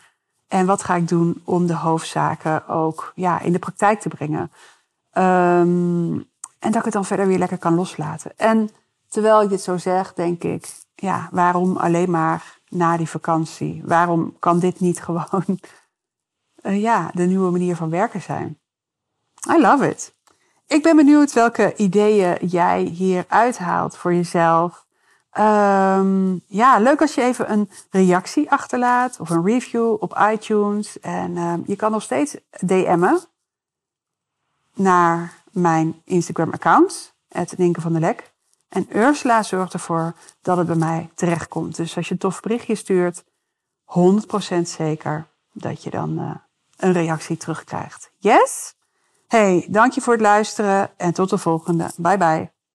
en 0.49 0.67
wat 0.67 0.85
ga 0.85 0.95
ik 0.95 1.09
doen 1.09 1.43
om 1.45 1.67
de 1.67 1.77
hoofdzaken 1.77 2.69
ook 2.69 3.13
ja, 3.15 3.41
in 3.41 3.53
de 3.53 3.59
praktijk 3.59 4.01
te 4.01 4.09
brengen. 4.09 4.53
Um, 5.13 6.31
en 6.59 6.71
dat 6.71 6.77
ik 6.77 6.85
het 6.85 6.93
dan 6.93 7.05
verder 7.05 7.27
weer 7.27 7.39
lekker 7.39 7.59
kan 7.59 7.75
loslaten. 7.75 8.33
En 8.37 8.71
terwijl 9.09 9.43
ik 9.43 9.49
dit 9.49 9.63
zo 9.63 9.77
zeg, 9.77 10.15
denk 10.15 10.43
ik, 10.43 10.75
ja, 11.03 11.29
waarom 11.31 11.77
alleen 11.77 12.11
maar 12.11 12.59
na 12.69 12.97
die 12.97 13.09
vakantie? 13.09 13.83
Waarom 13.85 14.37
kan 14.39 14.59
dit 14.59 14.81
niet 14.81 15.03
gewoon 15.05 15.59
uh, 16.63 16.81
ja, 16.83 17.11
de 17.15 17.23
nieuwe 17.23 17.51
manier 17.51 17.77
van 17.77 17.91
werken 17.91 18.23
zijn? 18.23 18.59
I 19.51 19.61
love 19.61 19.89
it. 19.89 20.15
Ik 20.67 20.83
ben 20.83 20.97
benieuwd 20.97 21.33
welke 21.33 21.75
ideeën 21.77 22.47
jij 22.47 22.83
hier 22.83 23.25
uithaalt 23.29 23.97
voor 23.97 24.15
jezelf. 24.15 24.87
Um, 25.39 26.43
ja, 26.47 26.79
leuk 26.79 27.01
als 27.01 27.15
je 27.15 27.23
even 27.23 27.53
een 27.53 27.71
reactie 27.91 28.51
achterlaat 28.51 29.21
of 29.21 29.31
een 29.31 29.45
review 29.45 29.97
op 30.03 30.19
iTunes. 30.33 31.01
En 31.01 31.37
um, 31.37 31.63
je 31.67 31.77
kan 31.77 31.91
nog 31.91 32.03
steeds 32.03 32.37
DM'en 32.51 33.21
naar 34.75 35.43
mijn 35.51 36.03
Instagram-account, 36.05 37.15
Ninke 37.57 37.81
van 37.81 37.93
der 37.93 38.01
Lek. 38.01 38.32
En 38.73 38.97
Ursula 38.97 39.43
zorgt 39.43 39.73
ervoor 39.73 40.15
dat 40.43 40.57
het 40.57 40.67
bij 40.67 40.77
mij 40.77 41.11
terechtkomt. 41.15 41.77
Dus 41.77 41.97
als 41.97 42.07
je 42.07 42.13
een 42.13 42.21
tof 42.21 42.41
berichtje 42.41 42.75
stuurt, 42.75 43.25
100% 43.25 43.27
zeker 44.63 45.27
dat 45.53 45.83
je 45.83 45.91
dan 45.91 46.21
uh, 46.21 46.35
een 46.77 46.93
reactie 46.93 47.37
terugkrijgt. 47.37 48.13
Yes? 48.19 48.75
Hey, 49.29 49.67
dank 49.69 49.93
je 49.93 50.01
voor 50.01 50.13
het 50.13 50.23
luisteren 50.23 50.91
en 50.97 51.13
tot 51.13 51.31
de 51.31 51.39
volgende. 51.39 51.91
Bye 51.97 52.19
bye. 52.19 52.52